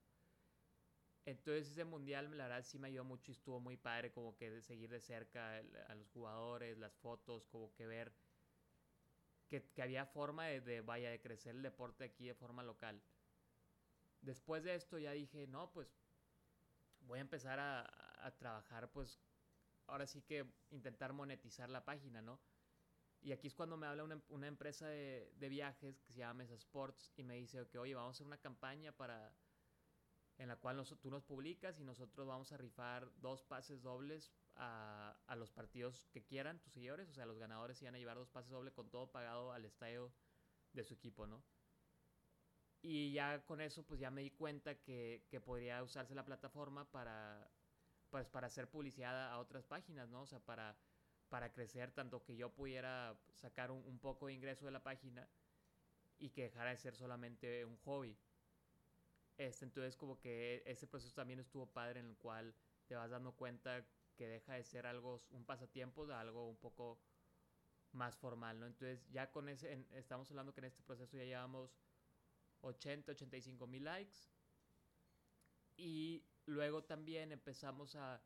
Entonces 1.26 1.70
ese 1.70 1.84
mundial 1.84 2.36
la 2.36 2.44
verdad 2.48 2.64
sí 2.64 2.78
me 2.78 2.88
ayudó 2.88 3.04
mucho 3.04 3.30
y 3.30 3.34
estuvo 3.34 3.58
muy 3.58 3.76
padre 3.76 4.12
como 4.12 4.36
que 4.36 4.50
de 4.50 4.60
seguir 4.60 4.90
de 4.90 5.00
cerca 5.00 5.62
a 5.88 5.94
los 5.94 6.10
jugadores, 6.10 6.76
las 6.76 6.94
fotos, 6.96 7.46
como 7.46 7.72
que 7.74 7.86
ver 7.86 8.12
que, 9.48 9.62
que 9.62 9.82
había 9.82 10.04
forma 10.04 10.46
de, 10.46 10.60
de, 10.60 10.80
vaya, 10.82 11.10
de 11.10 11.20
crecer 11.20 11.54
el 11.54 11.62
deporte 11.62 12.04
aquí 12.04 12.26
de 12.26 12.34
forma 12.34 12.62
local. 12.62 13.00
Después 14.20 14.64
de 14.64 14.74
esto 14.74 14.98
ya 14.98 15.12
dije, 15.12 15.46
no, 15.46 15.70
pues 15.72 15.88
voy 17.00 17.18
a 17.18 17.22
empezar 17.22 17.58
a, 17.58 18.26
a 18.26 18.36
trabajar, 18.36 18.90
pues 18.90 19.20
ahora 19.86 20.06
sí 20.06 20.22
que 20.22 20.46
intentar 20.70 21.12
monetizar 21.12 21.68
la 21.70 21.84
página, 21.84 22.22
¿no? 22.22 22.40
Y 23.20 23.32
aquí 23.32 23.46
es 23.46 23.54
cuando 23.54 23.76
me 23.76 23.86
habla 23.86 24.04
una, 24.04 24.20
una 24.28 24.46
empresa 24.46 24.86
de, 24.86 25.32
de, 25.36 25.48
viajes 25.48 26.02
que 26.02 26.12
se 26.12 26.18
llama 26.18 26.34
Mesa 26.34 26.54
Sports 26.54 27.10
y 27.16 27.22
me 27.22 27.34
dice 27.36 27.66
que, 27.68 27.78
oye, 27.78 27.94
vamos 27.94 28.10
a 28.10 28.12
hacer 28.16 28.26
una 28.26 28.36
campaña 28.36 28.92
para 28.92 29.34
en 30.38 30.48
la 30.48 30.56
cual 30.56 30.76
nos, 30.76 30.98
tú 31.00 31.10
nos 31.10 31.24
publicas 31.24 31.78
y 31.78 31.84
nosotros 31.84 32.26
vamos 32.26 32.52
a 32.52 32.56
rifar 32.56 33.10
dos 33.20 33.42
pases 33.44 33.82
dobles 33.82 34.32
a, 34.56 35.16
a, 35.26 35.36
los 35.36 35.52
partidos 35.52 36.08
que 36.12 36.24
quieran 36.24 36.58
tus 36.60 36.72
seguidores. 36.72 37.08
O 37.08 37.12
sea, 37.12 37.26
los 37.26 37.38
ganadores 37.38 37.80
iban 37.82 37.94
a 37.94 37.98
llevar 37.98 38.16
dos 38.16 38.30
pases 38.30 38.50
dobles 38.50 38.74
con 38.74 38.90
todo 38.90 39.10
pagado 39.10 39.52
al 39.52 39.64
estadio 39.64 40.12
de 40.72 40.84
su 40.84 40.94
equipo, 40.94 41.26
¿no? 41.26 41.42
Y 42.82 43.12
ya 43.12 43.44
con 43.46 43.60
eso, 43.60 43.82
pues 43.84 43.98
ya 43.98 44.10
me 44.10 44.20
di 44.20 44.30
cuenta 44.30 44.74
que, 44.74 45.24
que 45.30 45.40
podría 45.40 45.82
usarse 45.82 46.14
la 46.14 46.24
plataforma 46.26 46.84
para, 46.90 47.48
pues, 48.10 48.28
para 48.28 48.48
hacer 48.48 48.68
publicidad 48.68 49.32
a 49.32 49.38
otras 49.38 49.64
páginas, 49.64 50.10
¿no? 50.10 50.22
O 50.22 50.26
sea, 50.26 50.40
para, 50.40 50.76
para 51.30 51.52
crecer 51.52 51.92
tanto 51.92 52.22
que 52.24 52.36
yo 52.36 52.52
pudiera 52.52 53.16
sacar 53.36 53.70
un, 53.70 53.82
un 53.86 53.98
poco 53.98 54.26
de 54.26 54.34
ingreso 54.34 54.66
de 54.66 54.72
la 54.72 54.82
página 54.82 55.26
y 56.18 56.28
que 56.30 56.42
dejara 56.42 56.70
de 56.70 56.76
ser 56.76 56.94
solamente 56.94 57.64
un 57.64 57.76
hobby. 57.78 58.18
Entonces 59.36 59.96
como 59.96 60.20
que 60.20 60.62
ese 60.64 60.86
proceso 60.86 61.14
también 61.14 61.40
estuvo 61.40 61.66
padre 61.66 62.00
en 62.00 62.06
el 62.06 62.16
cual 62.16 62.54
te 62.86 62.94
vas 62.94 63.10
dando 63.10 63.32
cuenta 63.32 63.84
que 64.16 64.28
deja 64.28 64.54
de 64.54 64.64
ser 64.64 64.86
algo, 64.86 65.24
un 65.30 65.44
pasatiempo, 65.44 66.06
de 66.06 66.14
algo 66.14 66.48
un 66.48 66.56
poco 66.56 67.00
más 67.92 68.16
formal, 68.16 68.60
¿no? 68.60 68.66
Entonces 68.66 69.08
ya 69.10 69.30
con 69.30 69.48
ese, 69.48 69.86
estamos 69.92 70.30
hablando 70.30 70.52
que 70.52 70.60
en 70.60 70.66
este 70.66 70.82
proceso 70.82 71.16
ya 71.16 71.24
llevamos 71.24 71.76
80, 72.60 73.12
85 73.12 73.66
mil 73.66 73.84
likes 73.84 74.16
y 75.76 76.24
luego 76.46 76.84
también 76.84 77.32
empezamos 77.32 77.96
a, 77.96 78.22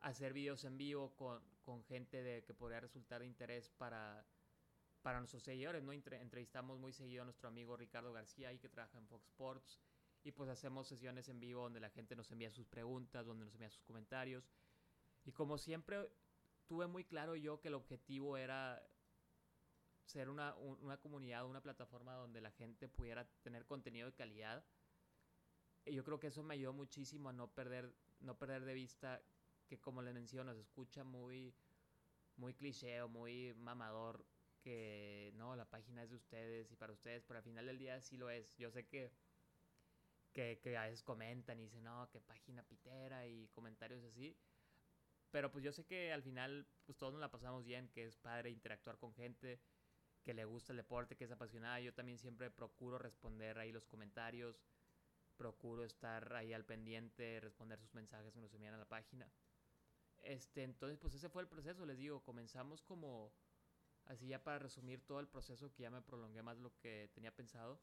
hacer 0.00 0.32
videos 0.32 0.62
en 0.62 0.78
vivo 0.78 1.16
con, 1.16 1.42
con 1.62 1.82
gente 1.82 2.22
de, 2.22 2.44
que 2.44 2.54
podría 2.54 2.78
resultar 2.78 3.20
de 3.20 3.26
interés 3.26 3.68
para, 3.68 4.24
para 5.02 5.18
nuestros 5.18 5.42
seguidores, 5.42 5.82
¿no? 5.82 5.92
Entre, 5.92 6.20
entrevistamos 6.20 6.78
muy 6.78 6.92
seguido 6.92 7.22
a 7.22 7.24
nuestro 7.24 7.48
amigo 7.48 7.76
Ricardo 7.76 8.12
García 8.12 8.50
ahí 8.50 8.60
que 8.60 8.68
trabaja 8.68 8.96
en 8.96 9.08
Fox 9.08 9.26
Sports 9.26 9.80
y 10.24 10.32
pues 10.32 10.50
hacemos 10.50 10.88
sesiones 10.88 11.28
en 11.28 11.40
vivo 11.40 11.62
donde 11.62 11.80
la 11.80 11.90
gente 11.90 12.16
nos 12.16 12.30
envía 12.30 12.50
sus 12.50 12.66
preguntas, 12.66 13.26
donde 13.26 13.44
nos 13.44 13.54
envía 13.54 13.70
sus 13.70 13.82
comentarios. 13.84 14.50
Y 15.24 15.32
como 15.32 15.58
siempre 15.58 16.10
tuve 16.66 16.86
muy 16.86 17.04
claro 17.04 17.36
yo 17.36 17.60
que 17.60 17.68
el 17.68 17.74
objetivo 17.74 18.36
era 18.36 18.82
ser 20.04 20.28
una, 20.28 20.54
una 20.54 20.96
comunidad, 20.98 21.46
una 21.46 21.62
plataforma 21.62 22.14
donde 22.14 22.40
la 22.40 22.50
gente 22.50 22.88
pudiera 22.88 23.28
tener 23.42 23.66
contenido 23.66 24.06
de 24.06 24.14
calidad. 24.14 24.64
Y 25.84 25.94
yo 25.94 26.04
creo 26.04 26.18
que 26.18 26.28
eso 26.28 26.42
me 26.42 26.54
ayudó 26.54 26.72
muchísimo 26.72 27.28
a 27.28 27.32
no 27.32 27.48
perder, 27.48 27.94
no 28.20 28.38
perder 28.38 28.64
de 28.64 28.74
vista 28.74 29.22
que 29.68 29.78
como 29.78 30.02
les 30.02 30.14
menciono, 30.14 30.54
se 30.54 30.62
escucha 30.62 31.04
muy, 31.04 31.54
muy 32.36 32.54
cliché 32.54 33.02
o 33.02 33.08
muy 33.08 33.54
mamador 33.54 34.24
que 34.60 35.32
no, 35.36 35.54
la 35.54 35.68
página 35.68 36.02
es 36.02 36.10
de 36.10 36.16
ustedes 36.16 36.72
y 36.72 36.76
para 36.76 36.92
ustedes, 36.92 37.22
pero 37.24 37.38
al 37.38 37.44
final 37.44 37.66
del 37.66 37.78
día 37.78 38.00
sí 38.00 38.16
lo 38.16 38.30
es. 38.30 38.56
Yo 38.56 38.70
sé 38.70 38.86
que 38.86 39.12
que, 40.38 40.60
que, 40.62 40.76
a 40.76 40.84
veces 40.84 41.02
comentan 41.02 41.58
y 41.58 41.64
dicen, 41.64 41.82
no, 41.82 42.08
qué 42.12 42.20
página 42.20 42.62
pitera 42.62 43.26
y 43.26 43.48
comentarios 43.48 44.04
así. 44.04 44.36
Pero 45.32 45.50
pues 45.50 45.64
yo 45.64 45.72
sé 45.72 45.84
que 45.84 46.12
al 46.12 46.22
final 46.22 46.64
pues 46.86 46.96
todos 46.96 47.12
nos 47.12 47.20
la 47.20 47.28
pasamos 47.28 47.64
bien, 47.64 47.88
que 47.88 48.04
es 48.04 48.16
padre 48.16 48.50
interactuar 48.50 48.98
con 48.98 49.12
gente 49.14 49.60
que 50.22 50.34
le 50.34 50.44
gusta 50.44 50.72
el 50.72 50.76
deporte, 50.76 51.16
que 51.16 51.24
es 51.24 51.32
apasionada. 51.32 51.80
Yo 51.80 51.92
también 51.92 52.18
siempre 52.18 52.52
procuro 52.52 52.98
responder 52.98 53.58
ahí 53.58 53.72
los 53.72 53.84
comentarios, 53.84 54.62
procuro 55.36 55.82
estar 55.84 56.32
ahí 56.34 56.52
al 56.52 56.64
pendiente, 56.64 57.40
responder 57.40 57.80
sus 57.80 57.92
mensajes 57.94 58.32
que 58.32 58.40
nos 58.40 58.54
envían 58.54 58.74
a 58.74 58.78
la 58.78 58.88
página. 58.88 59.28
Este, 60.22 60.62
entonces 60.62 60.98
pues 60.98 61.14
ese 61.14 61.28
fue 61.28 61.42
el 61.42 61.48
proceso, 61.48 61.84
les 61.84 61.98
digo, 61.98 62.22
comenzamos 62.22 62.80
como 62.80 63.32
así 64.04 64.28
ya 64.28 64.44
para 64.44 64.60
resumir 64.60 65.04
todo 65.04 65.18
el 65.18 65.26
proceso 65.26 65.74
que 65.74 65.82
ya 65.82 65.90
me 65.90 66.00
prolongué 66.00 66.42
más 66.42 66.58
de 66.58 66.62
lo 66.62 66.78
que 66.78 67.10
tenía 67.12 67.34
pensado 67.34 67.80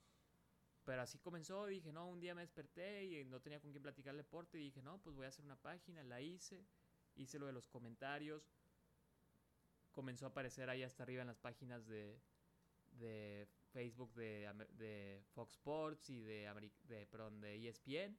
pero 0.85 1.01
así 1.01 1.17
comenzó, 1.19 1.65
dije, 1.65 1.91
no, 1.91 2.07
un 2.07 2.19
día 2.19 2.35
me 2.35 2.41
desperté 2.41 3.05
y 3.05 3.25
no 3.25 3.41
tenía 3.41 3.59
con 3.59 3.71
quién 3.71 3.83
platicar 3.83 4.11
el 4.11 4.17
deporte 4.17 4.57
dije, 4.57 4.81
no, 4.81 5.01
pues 5.01 5.15
voy 5.15 5.25
a 5.25 5.29
hacer 5.29 5.43
una 5.43 5.55
página, 5.55 6.03
la 6.03 6.21
hice, 6.21 6.65
hice 7.15 7.39
lo 7.39 7.47
de 7.47 7.53
los 7.53 7.67
comentarios, 7.67 8.49
comenzó 9.91 10.25
a 10.25 10.29
aparecer 10.29 10.69
ahí 10.69 10.83
hasta 10.83 11.03
arriba 11.03 11.21
en 11.21 11.27
las 11.27 11.39
páginas 11.39 11.87
de, 11.87 12.19
de 12.91 13.47
Facebook 13.71 14.13
de, 14.13 14.49
de 14.77 15.23
Fox 15.33 15.53
Sports 15.53 16.09
y 16.09 16.21
de, 16.21 16.71
de, 16.83 17.07
perdón, 17.07 17.41
de 17.41 17.67
ESPN. 17.67 18.17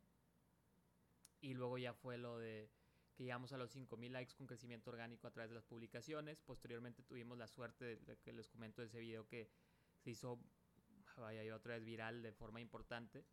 Y 1.41 1.55
luego 1.55 1.79
ya 1.79 1.95
fue 1.95 2.19
lo 2.19 2.39
de 2.39 2.71
que 3.15 3.25
llegamos 3.25 3.53
a 3.53 3.57
los 3.57 3.71
5000 3.71 4.13
likes 4.13 4.35
con 4.35 4.47
crecimiento 4.47 4.91
orgánico 4.91 5.27
a 5.27 5.31
través 5.31 5.51
de 5.51 5.55
las 5.55 5.65
publicaciones. 5.65 6.41
Posteriormente 6.41 7.03
tuvimos 7.03 7.39
la 7.39 7.47
suerte 7.47 7.97
de, 7.97 8.17
que 8.19 8.33
les 8.33 8.49
comento 8.49 8.83
ese 8.83 8.99
video 9.01 9.27
que 9.27 9.51
se 9.99 10.11
hizo, 10.11 10.39
vaya, 11.23 11.55
otra 11.55 11.75
vez 11.75 11.85
viral 11.85 12.23
de 12.23 12.33
forma 12.33 12.61
importante, 12.61 13.25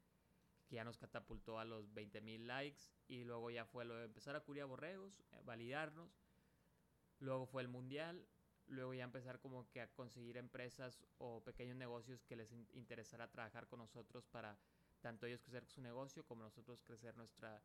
que 0.67 0.75
ya 0.75 0.83
nos 0.83 0.97
catapultó 0.97 1.59
a 1.59 1.65
los 1.65 1.93
20000 1.93 2.47
likes. 2.47 2.81
Y 3.07 3.23
luego 3.23 3.51
ya 3.51 3.65
fue 3.65 3.85
lo 3.85 3.95
de 3.95 4.05
empezar 4.05 4.35
a 4.35 4.41
cubrir 4.41 4.63
a 4.63 4.65
borregos, 4.65 5.19
eh, 5.31 5.41
validarnos. 5.43 6.17
Luego 7.19 7.45
fue 7.45 7.61
el 7.61 7.67
mundial. 7.67 8.27
Luego 8.67 8.93
ya 8.93 9.03
empezar 9.03 9.39
como 9.39 9.69
que 9.69 9.81
a 9.81 9.91
conseguir 9.93 10.37
empresas 10.37 11.05
o 11.17 11.43
pequeños 11.43 11.75
negocios 11.75 12.23
que 12.23 12.37
les 12.37 12.51
interesara 12.71 13.29
trabajar 13.29 13.67
con 13.67 13.79
nosotros 13.79 14.25
para 14.27 14.57
tanto 15.01 15.25
ellos 15.25 15.41
crecer 15.41 15.65
su 15.65 15.81
negocio 15.81 16.25
como 16.25 16.43
nosotros 16.43 16.81
crecer 16.81 17.17
nuestra, 17.17 17.61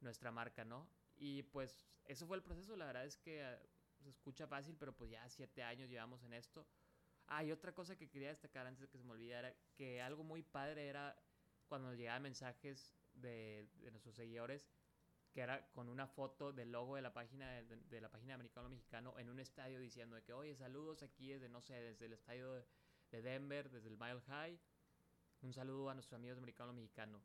nuestra 0.00 0.32
marca, 0.32 0.64
¿no? 0.64 0.88
Y 1.16 1.42
pues 1.42 1.86
eso 2.06 2.26
fue 2.26 2.38
el 2.38 2.42
proceso, 2.42 2.76
la 2.76 2.86
verdad 2.86 3.04
es 3.04 3.18
que 3.18 3.44
ah, 3.44 3.60
se 4.00 4.08
escucha 4.08 4.46
fácil, 4.46 4.76
pero 4.78 4.94
pues 4.94 5.10
ya 5.10 5.28
siete 5.28 5.62
años 5.62 5.90
llevamos 5.90 6.24
en 6.24 6.32
esto. 6.32 6.66
Ah, 7.34 7.42
otra 7.50 7.72
cosa 7.72 7.96
que 7.96 8.10
quería 8.10 8.28
destacar 8.28 8.66
antes 8.66 8.82
de 8.82 8.88
que 8.88 8.98
se 8.98 9.04
me 9.04 9.12
olvidara, 9.12 9.54
que 9.74 10.02
algo 10.02 10.22
muy 10.22 10.42
padre 10.42 10.86
era 10.86 11.16
cuando 11.66 11.88
nos 11.88 11.96
llegaban 11.96 12.22
mensajes 12.22 12.94
de, 13.14 13.66
de 13.80 13.90
nuestros 13.90 14.14
seguidores, 14.14 14.68
que 15.32 15.40
era 15.40 15.66
con 15.72 15.88
una 15.88 16.06
foto 16.06 16.52
del 16.52 16.70
logo 16.70 16.96
de 16.96 17.00
la 17.00 17.14
página 17.14 17.62
de, 17.62 18.00
la 18.02 18.10
página 18.10 18.32
de 18.32 18.34
Americano 18.34 18.68
Mexicano 18.68 19.18
en 19.18 19.30
un 19.30 19.40
estadio 19.40 19.80
diciendo 19.80 20.14
de 20.14 20.22
que, 20.22 20.34
oye, 20.34 20.54
saludos 20.56 21.02
aquí 21.02 21.32
desde, 21.32 21.48
no 21.48 21.62
sé, 21.62 21.72
desde 21.74 22.04
el 22.04 22.12
estadio 22.12 22.52
de, 22.52 22.66
de 23.10 23.22
Denver, 23.22 23.70
desde 23.70 23.88
el 23.88 23.96
Mile 23.96 24.20
High. 24.26 24.60
Un 25.40 25.54
saludo 25.54 25.88
a 25.88 25.94
nuestros 25.94 26.18
amigos 26.18 26.36
de 26.36 26.40
Americano 26.40 26.74
Mexicano 26.74 27.22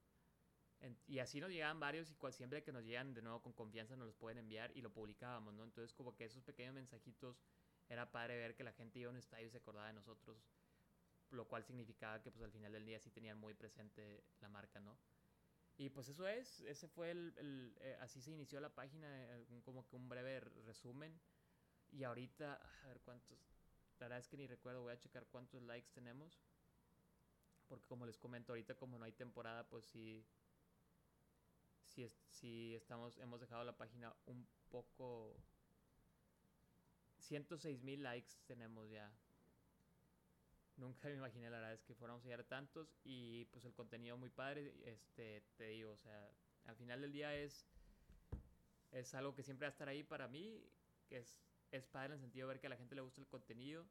y 1.08 1.20
así 1.20 1.39
nos 1.39 1.50
llegaban 1.50 1.80
varios 1.80 2.12
y 2.12 2.15
cual, 2.15 2.34
siempre 2.34 2.63
que 2.63 2.72
nos 2.72 2.84
llegan 2.84 3.13
de 3.13 3.22
nuevo 3.22 3.41
con 3.41 3.54
confianza 3.54 3.96
nos 3.96 4.08
los 4.08 4.15
pueden 4.15 4.38
enviar 4.38 4.72
y 4.76 4.82
lo 4.82 4.91
publicábamos, 4.91 5.54
¿no? 5.54 5.63
Entonces 5.63 5.93
como 5.93 6.15
que 6.15 6.26
esos 6.26 6.43
pequeños 6.43 6.74
mensajitos 6.74 7.41
era 7.89 8.12
padre 8.12 8.38
ver 8.38 8.56
que 8.56 8.63
la 8.63 8.73
gente 8.73 9.00
iba 9.00 9.10
a 9.10 9.12
un 9.12 9.17
estadio 9.17 9.47
y 9.47 9.50
se 9.50 9.58
acordaba 9.58 9.88
de 9.88 9.93
nosotros, 9.93 10.38
lo 11.32 11.47
cual 11.47 11.63
significaba 11.63 12.21
que 12.21 12.32
pues 12.32 12.43
al 12.43 12.52
final 12.52 12.71
del 12.71 12.86
día 12.86 13.00
sí 13.00 13.10
tenían 13.10 13.38
muy 13.38 13.54
presente 13.54 14.23
la 14.41 14.50
marca, 14.50 14.80
¿no? 14.80 14.97
Y 15.78 15.89
pues 15.89 16.10
eso 16.10 16.28
es, 16.28 16.62
ese 16.62 16.88
fue 16.88 17.12
el, 17.12 17.76
eh, 17.82 17.97
así 18.02 18.19
se 18.19 18.32
inició 18.32 18.60
la 18.60 18.73
página, 18.73 19.08
eh, 19.10 19.45
como 19.63 19.88
que 19.88 19.95
un 19.95 20.10
breve 20.10 20.39
resumen. 20.39 21.19
Y 21.91 22.04
ahorita, 22.04 22.56
a 22.56 22.88
ver 22.88 23.00
cuántos, 23.02 23.38
la 24.00 24.06
verdad 24.06 24.19
es 24.19 24.28
que 24.28 24.38
ni 24.38 24.47
recuerdo, 24.47 24.82
voy 24.82 24.93
a 24.93 25.00
checar 25.00 25.28
cuántos 25.28 25.62
likes 25.62 25.89
tenemos. 25.93 26.41
Porque 27.67 27.86
como 27.86 28.08
les 28.08 28.17
comento, 28.17 28.54
ahorita 28.54 28.76
como 28.76 28.97
no 28.97 29.06
hay 29.06 29.12
temporada, 29.12 29.69
pues 29.69 29.86
sí, 29.86 30.26
si, 31.84 32.08
si 32.30 32.73
estamos, 32.73 33.17
hemos 33.19 33.39
dejado 33.39 33.63
la 33.63 33.78
página 33.78 34.15
un 34.26 34.47
poco... 34.69 35.36
106 37.28 37.84
mil 37.84 38.04
likes 38.04 38.34
tenemos 38.46 38.90
ya. 38.90 39.12
Nunca 40.78 41.08
me 41.08 41.16
imaginé 41.16 41.50
la 41.50 41.58
verdad 41.58 41.74
es 41.74 41.84
que 41.84 41.96
fuéramos 41.96 42.24
a 42.24 42.26
llegar 42.26 42.42
a 42.42 42.48
tantos 42.48 42.96
y 43.04 43.46
pues 43.46 43.66
el 43.66 43.74
contenido 43.74 44.18
muy 44.18 44.30
padre, 44.30 44.74
este, 44.86 45.42
te 45.58 45.70
digo, 45.70 45.92
o 45.92 45.98
sea, 45.98 46.32
al 46.66 46.76
final 46.76 47.02
del 47.02 47.12
día 47.12 47.36
es, 47.36 47.66
es 48.92 49.13
algo 49.16 49.34
que 49.34 49.44
siempre 49.44 49.66
va 49.66 49.70
a 49.70 49.72
estar 49.72 49.90
ahí 49.90 50.04
para 50.04 50.28
mí, 50.28 50.63
que 51.08 51.18
es, 51.18 51.40
es 51.72 51.88
padre 51.88 52.08
en 52.08 52.13
el 52.13 52.20
sentido 52.20 52.48
de 52.48 52.54
ver 52.54 52.62
que 52.62 52.68
a 52.68 52.70
la 52.70 52.78
gente 52.78 52.96
le 52.96 53.02
gusta 53.02 53.22
el 53.22 53.28
contenido 53.28 53.88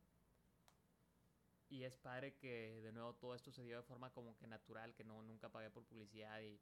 y 1.69 1.83
es 1.85 1.97
padre 1.97 2.35
que 2.37 2.81
de 2.83 2.93
nuevo 2.93 3.15
todo 3.15 3.35
esto 3.35 3.51
se 3.51 3.65
dio 3.65 3.79
de 3.79 3.83
forma 3.83 4.13
como 4.13 4.37
que 4.37 4.47
natural, 4.47 4.95
que 4.95 5.05
no 5.05 5.23
nunca 5.23 5.49
pagué 5.49 5.71
por 5.71 5.85
publicidad 5.85 6.41
y 6.41 6.61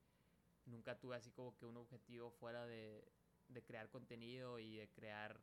nunca 0.66 0.98
tuve 0.98 1.16
así 1.16 1.30
como 1.30 1.56
que 1.56 1.66
un 1.66 1.76
objetivo 1.76 2.30
fuera 2.30 2.66
de, 2.66 3.06
crear 3.66 3.90
contenido 3.90 4.58
y 4.58 4.76
de 4.76 4.88
crear 4.88 5.38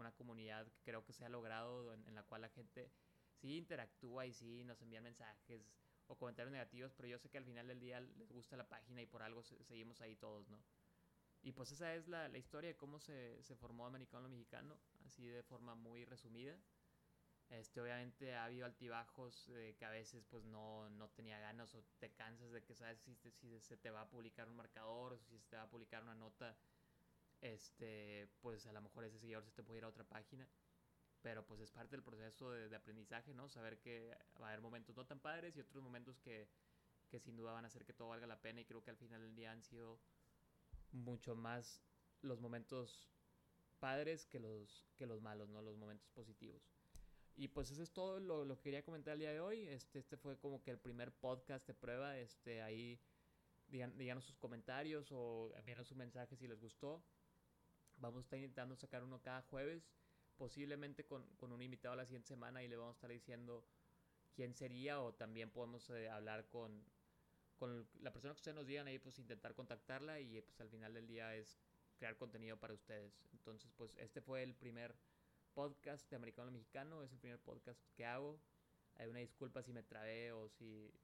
una 0.00 0.12
comunidad 0.12 0.66
que 0.66 0.82
creo 0.82 1.04
que 1.04 1.12
se 1.12 1.24
ha 1.24 1.28
logrado 1.28 1.92
en, 1.92 2.14
la 2.14 2.22
cual 2.22 2.42
la 2.42 2.48
gente 2.48 2.90
sí 3.32 3.56
interactúa 3.56 4.26
y 4.26 4.32
sí 4.32 4.64
nos 4.64 4.80
envía 4.82 5.00
mensajes 5.00 5.70
o 6.06 6.16
comentarios 6.16 6.52
negativos, 6.52 6.92
pero 6.96 7.08
yo 7.08 7.18
sé 7.18 7.28
que 7.28 7.38
al 7.38 7.44
final 7.44 7.66
del 7.68 7.80
día 7.80 8.00
les 8.00 8.32
gusta 8.32 8.56
la 8.56 8.68
página 8.68 9.02
y 9.02 9.06
por 9.06 9.22
algo 9.22 9.42
seguimos 9.42 10.00
ahí 10.00 10.16
todos, 10.16 10.48
¿no? 10.48 10.62
Y 11.42 11.52
pues 11.52 11.70
esa 11.70 11.94
es 11.94 12.08
la, 12.08 12.28
historia 12.36 12.68
de 12.68 12.76
cómo 12.76 12.98
se, 12.98 13.42
se 13.42 13.54
formó 13.54 13.86
Americano 13.86 14.28
Mexicano, 14.28 14.76
así 15.04 15.26
de 15.26 15.42
forma 15.42 15.74
muy 15.74 16.04
resumida. 16.04 16.58
Este, 17.50 17.80
obviamente 17.80 18.34
ha 18.34 18.44
habido 18.44 18.66
altibajos 18.66 19.50
que 19.78 19.84
a 19.84 19.90
veces 19.90 20.22
pues 20.28 20.44
no, 20.44 20.88
no, 20.90 21.08
tenía 21.08 21.38
ganas 21.38 21.74
o 21.74 21.82
te 21.98 22.10
cansas 22.12 22.52
de 22.52 22.62
que 22.62 22.74
sabes 22.74 23.00
si, 23.00 23.14
si, 23.14 23.58
se 23.60 23.76
te 23.78 23.90
va 23.90 24.02
a 24.02 24.08
publicar 24.10 24.48
un 24.48 24.56
marcador 24.56 25.14
o 25.14 25.18
si 25.18 25.38
se 25.38 25.46
te 25.48 25.56
va 25.56 25.62
a 25.62 25.70
publicar 25.70 26.02
una 26.02 26.14
nota, 26.14 26.58
este, 27.40 28.28
pues 28.40 28.66
a 28.66 28.72
lo 28.72 28.80
mejor 28.80 29.04
ese 29.04 29.18
seguidor 29.18 29.44
se 29.44 29.52
te 29.52 29.62
puede 29.62 29.78
ir 29.78 29.84
a 29.84 29.88
otra 29.88 30.04
página. 30.04 30.48
Pero 31.22 31.44
pues 31.44 31.60
es 31.60 31.70
parte 31.72 31.96
del 31.96 32.04
proceso 32.04 32.50
de, 32.52 32.74
aprendizaje, 32.76 33.34
¿no? 33.34 33.48
Saber 33.48 33.78
que 33.80 34.16
va 34.40 34.46
a 34.46 34.50
haber 34.50 34.60
momentos 34.60 34.96
no 34.96 35.04
tan 35.04 35.18
padres 35.18 35.56
y 35.56 35.60
otros 35.60 35.82
momentos 35.82 36.20
que, 36.20 36.48
que 37.08 37.18
sin 37.18 37.36
duda 37.36 37.52
van 37.52 37.64
a 37.64 37.68
hacer 37.68 37.84
que 37.84 37.92
todo 37.92 38.08
valga 38.08 38.26
la 38.26 38.40
pena 38.40 38.60
y 38.60 38.64
creo 38.64 38.84
que 38.84 38.90
al 38.90 38.96
final 38.96 39.20
del 39.20 39.34
día 39.34 39.50
han 39.50 39.62
sido 39.62 39.98
mucho 40.92 41.34
más 41.34 41.82
los 42.22 42.40
momentos 42.40 43.10
padres 43.80 44.26
que 44.26 44.38
los, 44.38 44.86
que 44.96 45.06
los 45.06 45.20
malos, 45.20 45.48
¿no? 45.48 45.60
Los 45.60 45.76
momentos 45.76 46.08
positivos. 46.10 46.62
Y 47.36 47.48
pues 47.48 47.70
eso 47.70 47.82
es 47.82 47.92
todo 47.92 48.18
lo, 48.18 48.56
que 48.56 48.62
quería 48.62 48.84
comentar 48.84 49.14
el 49.14 49.20
día 49.20 49.32
de 49.32 49.40
hoy. 49.40 49.68
Este, 49.68 50.00
este 50.00 50.16
fue 50.16 50.36
como 50.38 50.62
que 50.62 50.72
el 50.72 50.78
primer 50.78 51.12
podcast 51.12 51.66
de 51.66 51.74
prueba. 51.74 52.18
Este, 52.18 52.62
ahí 52.62 53.00
díganos 53.68 54.24
sus 54.24 54.36
comentarios 54.38 55.12
o 55.12 55.52
envíanos 55.56 55.86
su 55.86 55.94
mensaje 55.94 56.36
si 56.36 56.48
les 56.48 56.60
gustó. 56.60 57.00
Vamos 58.00 58.18
a 58.18 58.22
estar 58.22 58.38
intentando 58.38 58.76
sacar 58.76 59.02
uno 59.02 59.20
cada 59.20 59.42
jueves, 59.42 59.90
posiblemente 60.36 61.04
con, 61.04 61.24
un 61.40 61.62
invitado 61.62 61.96
la 61.96 62.06
siguiente 62.06 62.28
semana 62.28 62.62
y 62.62 62.68
le 62.68 62.76
vamos 62.76 62.94
a 62.94 62.98
estar 62.98 63.10
diciendo 63.10 63.64
quién 64.34 64.54
sería 64.54 65.00
o 65.00 65.12
también 65.14 65.50
podemos 65.50 65.90
eh, 65.90 66.08
hablar 66.08 66.48
con, 66.48 66.84
con 67.56 67.88
la 68.00 68.12
persona 68.12 68.34
que 68.34 68.38
ustedes 68.38 68.54
nos 68.54 68.66
digan 68.66 68.86
ahí, 68.86 68.98
pues 68.98 69.18
intentar 69.18 69.54
contactarla 69.54 70.20
y 70.20 70.40
pues 70.40 70.60
al 70.60 70.68
final 70.68 70.94
del 70.94 71.06
día 71.06 71.34
es 71.34 71.58
crear 71.96 72.16
contenido 72.16 72.56
para 72.56 72.74
ustedes. 72.74 73.24
Entonces 73.32 73.72
pues 73.76 73.96
este 73.96 74.20
fue 74.20 74.42
el 74.42 74.54
primer 74.54 74.94
podcast 75.58 76.08
de 76.08 76.14
Americano 76.14 76.52
Mexicano. 76.52 77.02
Es 77.02 77.12
el 77.12 77.18
primer 77.18 77.40
podcast 77.40 77.82
que 77.96 78.06
hago. 78.06 78.40
Hay 78.94 79.08
una 79.08 79.18
disculpa 79.18 79.62
si 79.64 79.72
me 79.72 79.82
trabé 79.82 80.30
o 80.30 80.48
si, 80.48 80.94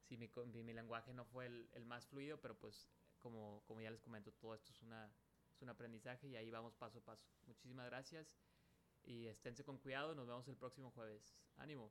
si 0.00 0.16
mi, 0.16 0.30
mi, 0.46 0.72
lenguaje 0.72 1.12
no 1.12 1.26
fue 1.26 1.44
el, 1.44 1.68
el, 1.74 1.84
más 1.84 2.06
fluido, 2.06 2.40
pero 2.40 2.58
pues 2.58 2.88
como, 3.18 3.62
como 3.66 3.82
ya 3.82 3.90
les 3.90 4.00
comento, 4.00 4.32
todo 4.32 4.54
esto 4.54 4.72
es, 4.72 4.80
una, 4.80 5.12
es 5.56 5.62
un 5.62 5.70
aprendizaje 5.70 6.28
y 6.28 6.36
ahí 6.36 6.50
vamos 6.50 6.74
paso 6.74 6.98
a 6.98 7.04
paso. 7.04 7.26
Muchísimas 7.46 7.86
gracias 7.86 8.36
y 9.02 9.26
esténse 9.26 9.64
con 9.64 9.78
cuidado. 9.78 10.14
Nos 10.14 10.26
vemos 10.26 10.46
el 10.48 10.56
próximo 10.56 10.90
jueves. 10.90 11.34
Ánimo. 11.56 11.90